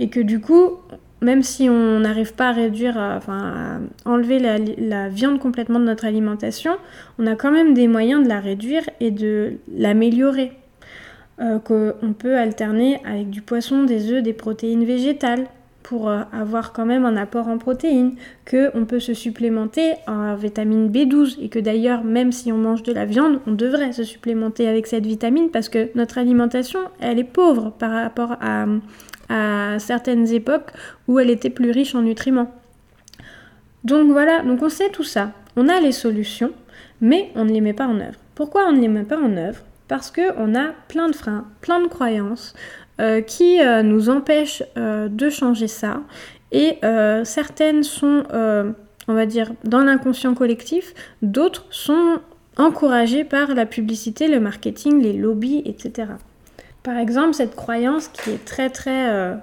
Et 0.01 0.09
que 0.09 0.21
du 0.21 0.41
coup, 0.41 0.79
même 1.21 1.43
si 1.43 1.69
on 1.69 2.01
n'arrive 2.01 2.33
pas 2.33 2.49
à 2.49 2.53
réduire, 2.53 2.97
enfin, 2.97 3.81
à 4.07 4.11
enlever 4.11 4.39
la, 4.39 4.57
la, 4.59 5.09
viande 5.11 5.41
complètement 5.41 5.79
de 5.79 5.85
notre 5.85 6.07
alimentation, 6.07 6.73
on 7.19 7.27
a 7.27 7.37
quand 7.37 7.53
même 7.53 7.75
des 7.75 7.87
moyens 7.87 8.25
de 8.25 8.29
la 8.31 8.41
réduire 8.41 8.89
et 9.01 9.11
de 9.11 9.59
l'améliorer. 9.77 10.53
Euh, 11.39 11.59
qu'on 11.59 12.15
peut 12.15 12.39
alterner 12.39 12.99
avec 13.05 13.29
du 13.29 13.43
poisson, 13.43 13.85
des 13.85 14.11
œufs, 14.11 14.23
des 14.23 14.33
protéines 14.33 14.87
végétales 14.87 15.45
pour 15.83 16.09
euh, 16.09 16.23
avoir 16.33 16.73
quand 16.73 16.87
même 16.87 17.05
un 17.05 17.15
apport 17.15 17.49
en 17.49 17.59
protéines, 17.59 18.15
qu'on 18.51 18.87
peut 18.87 19.01
se 19.01 19.13
supplémenter 19.13 19.97
en 20.07 20.35
vitamine 20.35 20.91
B12 20.91 21.37
et 21.43 21.51
que 21.51 21.59
d'ailleurs 21.59 22.05
même 22.05 22.33
si 22.33 22.51
on 22.53 22.57
mange 22.57 22.83
de 22.85 22.93
la 22.95 23.05
viande, 23.05 23.41
on 23.47 23.53
devrait 23.53 23.93
se 23.93 24.03
supplémenter 24.03 24.67
avec 24.67 24.87
cette 24.87 25.05
vitamine 25.05 25.51
parce 25.51 25.69
que 25.69 25.91
notre 25.95 26.17
alimentation, 26.17 26.81
elle 27.01 27.19
est 27.19 27.25
pauvre 27.25 27.71
par 27.79 27.91
rapport 27.91 28.39
à, 28.41 28.65
à 29.29 29.79
certaines 29.79 30.33
époques 30.33 30.73
où 31.07 31.19
elle 31.19 31.29
était 31.29 31.51
plus 31.51 31.71
riche 31.71 31.95
en 31.95 32.01
nutriments. 32.01 32.51
Donc 33.85 34.11
voilà, 34.11 34.41
donc 34.41 34.63
on 34.63 34.71
sait 34.71 34.89
tout 34.89 35.05
ça, 35.05 35.33
on 35.55 35.69
a 35.69 35.81
les 35.81 35.93
solutions, 35.93 36.53
mais 37.03 37.31
on 37.35 37.45
ne 37.45 37.53
les 37.53 37.61
met 37.61 37.75
pas 37.75 37.87
en 37.87 38.01
œuvre. 38.01 38.19
Pourquoi 38.35 38.67
on 38.69 38.73
ne 38.73 38.81
les 38.81 38.89
met 38.89 39.05
pas 39.05 39.19
en 39.19 39.37
œuvre? 39.37 39.61
Parce 39.89 40.11
qu'on 40.11 40.55
a 40.55 40.73
plein 40.89 41.09
de 41.09 41.15
freins, 41.15 41.45
plein 41.61 41.81
de 41.81 41.89
croyances 41.89 42.55
euh, 42.99 43.21
qui 43.21 43.61
euh, 43.61 43.83
nous 43.83 44.09
empêchent 44.09 44.63
euh, 44.79 45.09
de 45.09 45.29
changer 45.29 45.69
ça. 45.69 46.01
Et 46.53 46.79
certaines 47.25 47.83
sont, 47.83 48.23
on 49.09 49.15
va 49.15 49.27
dire, 49.27 49.51
dans 49.65 49.81
l'inconscient 49.81 50.33
collectif, 50.33 50.95
d'autres 51.21 51.67
sont 51.71 52.21
encouragées 52.57 53.25
par 53.25 53.53
la 53.55 53.67
publicité, 53.67 54.29
le 54.29 54.41
marketing, 54.41 55.03
les 55.03 55.13
lobbies, 55.13 55.63
etc. 55.67 56.13
Par 56.83 56.97
exemple, 56.97 57.35
cette 57.35 57.57
croyance 57.57 58.09
qui 58.09 58.31
est 58.31 58.45
très 58.45 58.71
très 58.71 59.37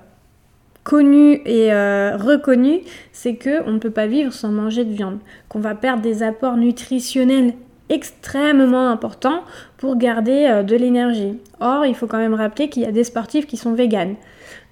connue 0.84 1.42
et 1.46 1.72
reconnue, 1.72 2.80
c'est 3.12 3.36
qu'on 3.36 3.74
ne 3.74 3.80
peut 3.80 3.92
pas 3.92 4.08
vivre 4.08 4.34
sans 4.34 4.50
manger 4.50 4.86
de 4.86 4.94
viande, 4.94 5.20
qu'on 5.50 5.60
va 5.60 5.76
perdre 5.76 6.02
des 6.02 6.24
apports 6.24 6.56
nutritionnels 6.56 7.54
extrêmement 7.94 8.90
important 8.90 9.44
pour 9.78 9.96
garder 9.96 10.48
euh, 10.50 10.64
de 10.64 10.76
l'énergie. 10.76 11.40
Or, 11.60 11.86
il 11.86 11.96
faut 11.96 12.08
quand 12.08 12.18
même 12.18 12.34
rappeler 12.34 12.68
qu'il 12.68 12.82
y 12.82 12.86
a 12.86 12.92
des 12.92 13.04
sportifs 13.04 13.46
qui 13.46 13.56
sont 13.56 13.74
véganes, 13.74 14.16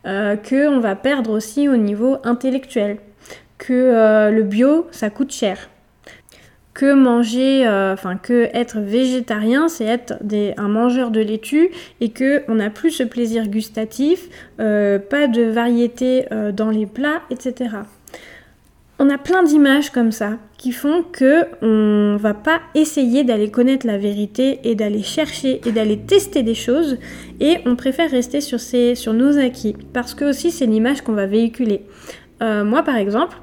euh, 0.05 0.36
qu'on 0.36 0.79
va 0.79 0.95
perdre 0.95 1.31
aussi 1.31 1.69
au 1.69 1.77
niveau 1.77 2.17
intellectuel, 2.23 2.97
que 3.57 3.73
euh, 3.73 4.31
le 4.31 4.43
bio, 4.43 4.88
ça 4.91 5.12
coûte 5.12 5.31
cher, 5.31 5.69
que 6.73 6.93
manger, 6.93 7.67
enfin 7.67 8.15
que 8.15 8.49
être 8.53 8.79
végétarien, 8.79 9.67
c'est 9.67 9.84
être 9.84 10.15
un 10.57 10.67
mangeur 10.69 11.12
de 11.12 11.19
laitue 11.19 11.69
et 11.99 12.10
que 12.10 12.43
on 12.47 12.55
n'a 12.55 12.69
plus 12.69 12.91
ce 12.91 13.03
plaisir 13.03 13.49
gustatif, 13.49 14.29
pas 14.57 15.27
de 15.27 15.51
variété 15.51 16.27
dans 16.53 16.69
les 16.69 16.86
plats, 16.86 17.21
etc. 17.29 17.71
On 19.04 19.10
a 19.10 19.18
plein 19.18 19.42
d'images 19.42 19.90
comme 19.90 20.12
ça 20.12 20.34
qui 20.60 20.72
font 20.72 21.02
que 21.02 21.48
on 21.64 22.18
va 22.18 22.36
pas 22.36 22.60
essayer 22.76 23.24
d'aller 23.24 23.50
connaître 23.50 23.88
la 23.88 23.98
vérité 23.98 24.60
et 24.64 24.76
d'aller 24.76 25.02
chercher 25.02 25.60
et 25.68 25.72
d'aller 25.72 25.98
tester 25.98 26.44
des 26.44 26.54
choses 26.54 27.00
et 27.40 27.58
on 27.66 27.76
préfère 27.76 28.12
rester 28.12 28.42
sur, 28.42 28.60
nos 29.14 29.40
acquis 29.40 29.76
parce 29.92 30.14
que 30.14 30.26
aussi 30.26 30.52
c'est 30.52 30.68
l'image 30.68 31.02
qu'on 31.02 31.14
va 31.14 31.26
véhiculer. 31.26 31.82
Euh, 32.44 32.64
moi 32.64 32.84
par 32.84 32.96
exemple, 32.96 33.38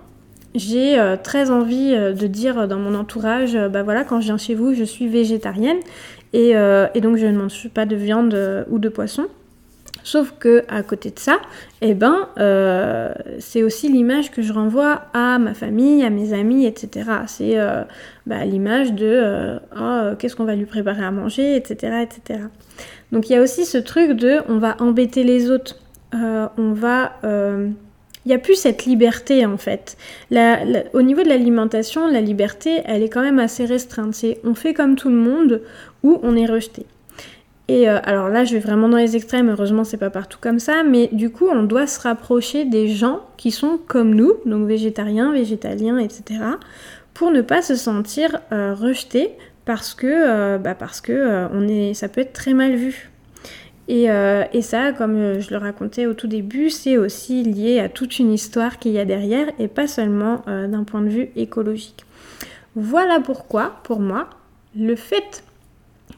j'ai 0.54 0.96
euh, 0.96 1.16
très 1.20 1.50
envie 1.50 1.92
euh, 1.92 2.12
de 2.12 2.28
dire 2.28 2.68
dans 2.68 2.78
mon 2.78 2.94
entourage, 2.94 3.58
bah 3.72 3.82
voilà, 3.82 4.04
quand 4.04 4.20
je 4.20 4.26
viens 4.26 4.38
chez 4.38 4.54
vous, 4.54 4.74
je 4.74 4.84
suis 4.84 5.08
végétarienne 5.08 5.78
et, 6.34 6.50
et 6.50 7.00
donc 7.00 7.16
je 7.16 7.26
ne 7.26 7.36
mange 7.36 7.68
pas 7.74 7.84
de 7.84 7.96
viande 7.96 8.64
ou 8.70 8.78
de 8.78 8.88
poisson. 8.88 9.26
Sauf 10.08 10.32
que 10.38 10.64
à 10.68 10.82
côté 10.82 11.10
de 11.10 11.18
ça, 11.18 11.38
eh 11.82 11.92
ben, 11.92 12.30
euh, 12.38 13.12
c'est 13.40 13.62
aussi 13.62 13.90
l'image 13.90 14.30
que 14.30 14.40
je 14.40 14.54
renvoie 14.54 15.02
à 15.12 15.38
ma 15.38 15.52
famille, 15.52 16.02
à 16.02 16.08
mes 16.08 16.32
amis, 16.32 16.64
etc. 16.64 17.10
C'est 17.26 17.58
euh, 17.58 17.82
bah, 18.24 18.42
l'image 18.46 18.94
de 18.94 19.04
euh, 19.06 19.58
oh, 19.78 20.16
qu'est-ce 20.18 20.34
qu'on 20.34 20.46
va 20.46 20.54
lui 20.54 20.64
préparer 20.64 21.04
à 21.04 21.10
manger, 21.10 21.56
etc., 21.56 22.04
etc. 22.04 22.40
Donc 23.12 23.28
il 23.28 23.34
y 23.34 23.36
a 23.36 23.42
aussi 23.42 23.66
ce 23.66 23.76
truc 23.76 24.12
de 24.12 24.38
on 24.48 24.56
va 24.56 24.76
embêter 24.80 25.24
les 25.24 25.50
autres, 25.50 25.76
on 26.14 26.72
va 26.72 27.12
il 27.22 28.28
n'y 28.28 28.34
a 28.34 28.38
plus 28.38 28.54
cette 28.54 28.86
liberté 28.86 29.44
en 29.44 29.58
fait. 29.58 29.98
au 30.30 31.02
niveau 31.02 31.22
de 31.22 31.28
l'alimentation, 31.28 32.06
la 32.10 32.22
liberté, 32.22 32.80
elle 32.86 33.02
est 33.02 33.10
quand 33.10 33.22
même 33.22 33.40
assez 33.40 33.66
restreinte. 33.66 34.14
C'est 34.14 34.38
on 34.42 34.54
fait 34.54 34.72
comme 34.72 34.96
tout 34.96 35.10
le 35.10 35.16
monde 35.16 35.60
ou 36.02 36.18
on 36.22 36.34
est 36.34 36.46
rejeté. 36.46 36.86
Et 37.68 37.88
euh, 37.88 37.98
alors 38.02 38.30
là, 38.30 38.46
je 38.46 38.54
vais 38.54 38.60
vraiment 38.60 38.88
dans 38.88 38.96
les 38.96 39.14
extrêmes, 39.14 39.50
heureusement, 39.50 39.84
c'est 39.84 39.98
pas 39.98 40.08
partout 40.08 40.38
comme 40.40 40.58
ça, 40.58 40.82
mais 40.84 41.08
du 41.12 41.30
coup, 41.30 41.46
on 41.52 41.62
doit 41.62 41.86
se 41.86 42.00
rapprocher 42.00 42.64
des 42.64 42.88
gens 42.88 43.20
qui 43.36 43.50
sont 43.50 43.78
comme 43.86 44.14
nous, 44.14 44.32
donc 44.46 44.66
végétariens, 44.66 45.32
végétaliens, 45.32 45.98
etc., 45.98 46.40
pour 47.12 47.30
ne 47.30 47.42
pas 47.42 47.60
se 47.60 47.74
sentir 47.74 48.40
euh, 48.52 48.74
rejeté 48.74 49.32
parce 49.66 49.92
que, 49.92 50.06
euh, 50.06 50.56
bah 50.56 50.74
parce 50.74 51.02
que 51.02 51.48
on 51.52 51.68
est, 51.68 51.92
ça 51.92 52.08
peut 52.08 52.22
être 52.22 52.32
très 52.32 52.54
mal 52.54 52.74
vu. 52.74 53.10
Et 53.88 54.06
ça, 54.60 54.92
comme 54.92 55.40
je 55.40 55.50
le 55.50 55.56
racontais 55.56 56.06
au 56.06 56.12
tout 56.12 56.26
début, 56.26 56.68
c'est 56.68 56.98
aussi 56.98 57.42
lié 57.42 57.80
à 57.80 57.88
toute 57.88 58.18
une 58.18 58.32
histoire 58.32 58.78
qu'il 58.78 58.92
y 58.92 58.98
a 58.98 59.06
derrière 59.06 59.46
et 59.58 59.66
pas 59.66 59.86
seulement 59.86 60.42
d'un 60.46 60.84
point 60.84 61.00
de 61.00 61.08
vue 61.08 61.30
écologique. 61.36 62.04
Voilà 62.76 63.18
pourquoi, 63.20 63.80
pour 63.84 64.00
moi, 64.00 64.28
le 64.76 64.94
fait 64.94 65.42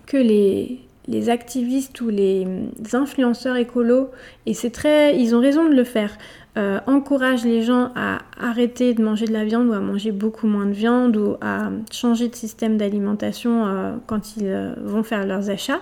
que 0.06 0.16
les, 0.16 0.80
les 1.08 1.28
activistes 1.28 2.00
ou 2.00 2.08
les 2.08 2.46
influenceurs 2.92 3.56
écolos, 3.56 4.10
et 4.46 4.54
c'est 4.54 4.70
très, 4.70 5.18
ils 5.18 5.34
ont 5.34 5.40
raison 5.40 5.68
de 5.68 5.74
le 5.74 5.84
faire, 5.84 6.16
euh, 6.58 6.80
encouragent 6.86 7.44
les 7.44 7.62
gens 7.62 7.90
à 7.94 8.18
arrêter 8.40 8.92
de 8.92 9.02
manger 9.02 9.26
de 9.26 9.32
la 9.32 9.44
viande 9.44 9.68
ou 9.68 9.72
à 9.72 9.78
manger 9.78 10.10
beaucoup 10.10 10.48
moins 10.48 10.66
de 10.66 10.72
viande 10.72 11.16
ou 11.16 11.36
à 11.40 11.70
changer 11.92 12.28
de 12.28 12.34
système 12.34 12.76
d'alimentation 12.76 13.66
euh, 13.66 13.96
quand 14.06 14.36
ils 14.36 14.46
euh, 14.46 14.74
vont 14.82 15.04
faire 15.04 15.26
leurs 15.26 15.48
achats. 15.48 15.80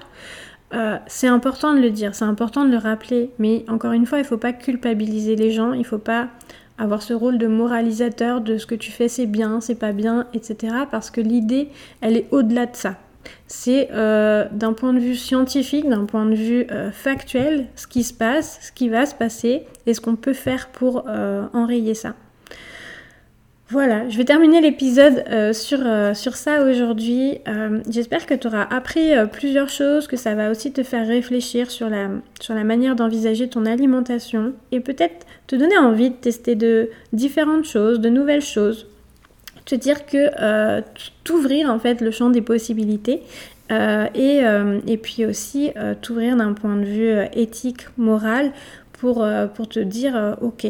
c'est 1.07 1.27
important 1.27 1.75
de 1.75 1.81
le 1.81 1.91
dire, 1.91 2.15
c'est 2.15 2.27
important 2.27 2.67
de 2.67 2.71
le 2.71 2.77
rappeler, 2.77 3.31
mais 3.39 3.65
encore 3.69 3.93
une 3.93 4.05
fois, 4.05 4.19
il 4.19 4.23
ne 4.23 4.27
faut 4.27 4.37
pas 4.37 4.53
culpabiliser 4.53 5.37
les 5.37 5.51
gens, 5.51 5.73
il 5.73 5.81
ne 5.81 5.85
faut 5.85 5.97
pas 5.97 6.29
avoir 6.77 7.03
ce 7.03 7.15
rôle 7.15 7.39
de 7.39 7.47
moralisateur 7.47 8.43
de 8.43 8.59
ce 8.59 8.67
que 8.67 8.75
tu 8.75 8.93
fais 8.93 9.09
c'est 9.09 9.27
bien, 9.27 9.61
c'est 9.61 9.75
pas 9.75 9.93
bien, 9.93 10.27
etc. 10.35 10.75
Parce 10.91 11.11
que 11.11 11.23
l'idée, 11.23 11.71
elle 12.03 12.17
est 12.17 12.27
au-delà 12.31 12.67
de 12.67 12.77
ça 12.77 12.97
c'est 13.47 13.89
euh, 13.93 14.47
d'un 14.53 14.73
point 14.73 14.93
de 14.93 14.99
vue 14.99 15.17
scientifique, 15.17 15.89
d'un 15.89 16.05
point 16.05 16.27
de 16.27 16.35
vue 16.35 16.67
euh, 16.71 16.91
factuel, 16.91 17.67
ce 17.77 17.87
qui 17.87 18.03
se 18.03 18.13
passe, 18.13 18.59
ce 18.63 18.73
qui 18.73 18.89
va 18.89 19.07
se 19.07 19.15
passer 19.15 19.65
et 19.87 19.95
ce 19.95 20.01
qu'on 20.01 20.17
peut 20.17 20.35
faire 20.35 20.69
pour 20.69 21.05
euh, 21.09 21.47
enrayer 21.53 21.95
ça. 21.95 22.15
Voilà, 23.71 24.09
je 24.09 24.17
vais 24.17 24.25
terminer 24.25 24.63
l'épisode 24.63 25.25
sur, 25.53 26.37
ça 26.37 26.65
aujourd'hui. 26.65 27.37
J'espère 27.91 28.25
que 28.25 28.33
tu 28.33 28.47
auras 28.47 28.63
appris 28.63 29.11
plusieurs 29.31 29.69
choses, 29.69 30.07
que 30.07 30.17
ça 30.17 30.35
va 30.35 30.51
aussi 30.51 30.73
te 30.73 30.83
faire 30.83 31.07
réfléchir 31.07 31.71
sur 31.71 31.91
la, 31.91 32.09
sur 32.41 32.55
la 32.55 32.65
manière 32.65 32.97
d'envisager 32.97 33.47
ton 33.47 33.67
alimentation 33.67 34.55
et 34.73 34.81
peut-être 34.81 35.27
te 35.49 35.55
donner 35.55 35.77
envie 35.77 36.09
de 36.09 36.15
tester 36.15 36.55
de 36.55 36.89
différentes 37.13 37.67
choses, 37.67 38.01
de 38.01 38.09
nouvelles 38.09 38.41
choses 38.41 38.87
te 39.69 39.75
dire 39.75 40.07
que 40.07 40.31
euh, 40.41 40.81
t'ouvrir 41.25 41.71
en 41.71 41.79
fait 41.79 42.01
le 42.01 42.11
champ 42.11 42.31
des 42.31 42.41
possibilités 42.41 43.21
euh, 43.71 44.07
et, 44.15 44.41
euh, 44.43 44.81
et, 44.87 44.97
puis 44.97 45.27
aussi 45.27 45.71
t'ouvrir 46.01 46.37
d'un 46.37 46.55
point 46.55 46.77
de 46.77 46.87
vue 46.87 47.13
éthique, 47.35 47.87
moral 47.99 48.53
pour, 48.95 49.27
pour 49.55 49.69
te 49.69 49.79
dire 49.79 50.37
ok, 50.41 50.67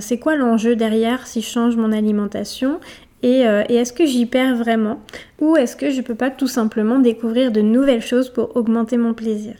c'est 0.00 0.18
quoi 0.18 0.34
l'enjeu 0.34 0.74
derrière 0.74 1.26
si 1.26 1.40
je 1.40 1.46
change 1.46 1.76
mon 1.76 1.92
alimentation 1.92 2.80
et, 3.22 3.42
et 3.68 3.74
est-ce 3.76 3.92
que 3.92 4.04
j'y 4.04 4.26
perds 4.26 4.56
vraiment 4.56 5.00
ou 5.40 5.56
est-ce 5.56 5.76
que 5.76 5.90
je 5.90 6.00
peux 6.00 6.16
pas 6.16 6.30
tout 6.30 6.48
simplement 6.48 6.98
découvrir 6.98 7.52
de 7.52 7.60
nouvelles 7.60 8.02
choses 8.02 8.28
pour 8.28 8.56
augmenter 8.56 8.96
mon 8.96 9.14
plaisir? 9.14 9.54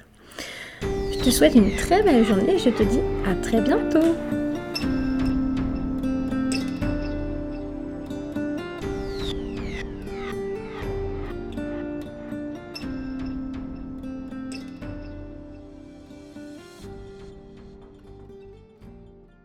Je 1.13 1.25
te 1.25 1.31
souhaite 1.31 1.55
une 1.55 1.77
très 1.77 2.03
belle 2.03 2.25
journée 2.25 2.59
je 2.59 2.71
te 2.71 2.83
dis 2.83 3.01
à 3.31 3.35
très 3.37 3.61
bientôt 3.61 4.01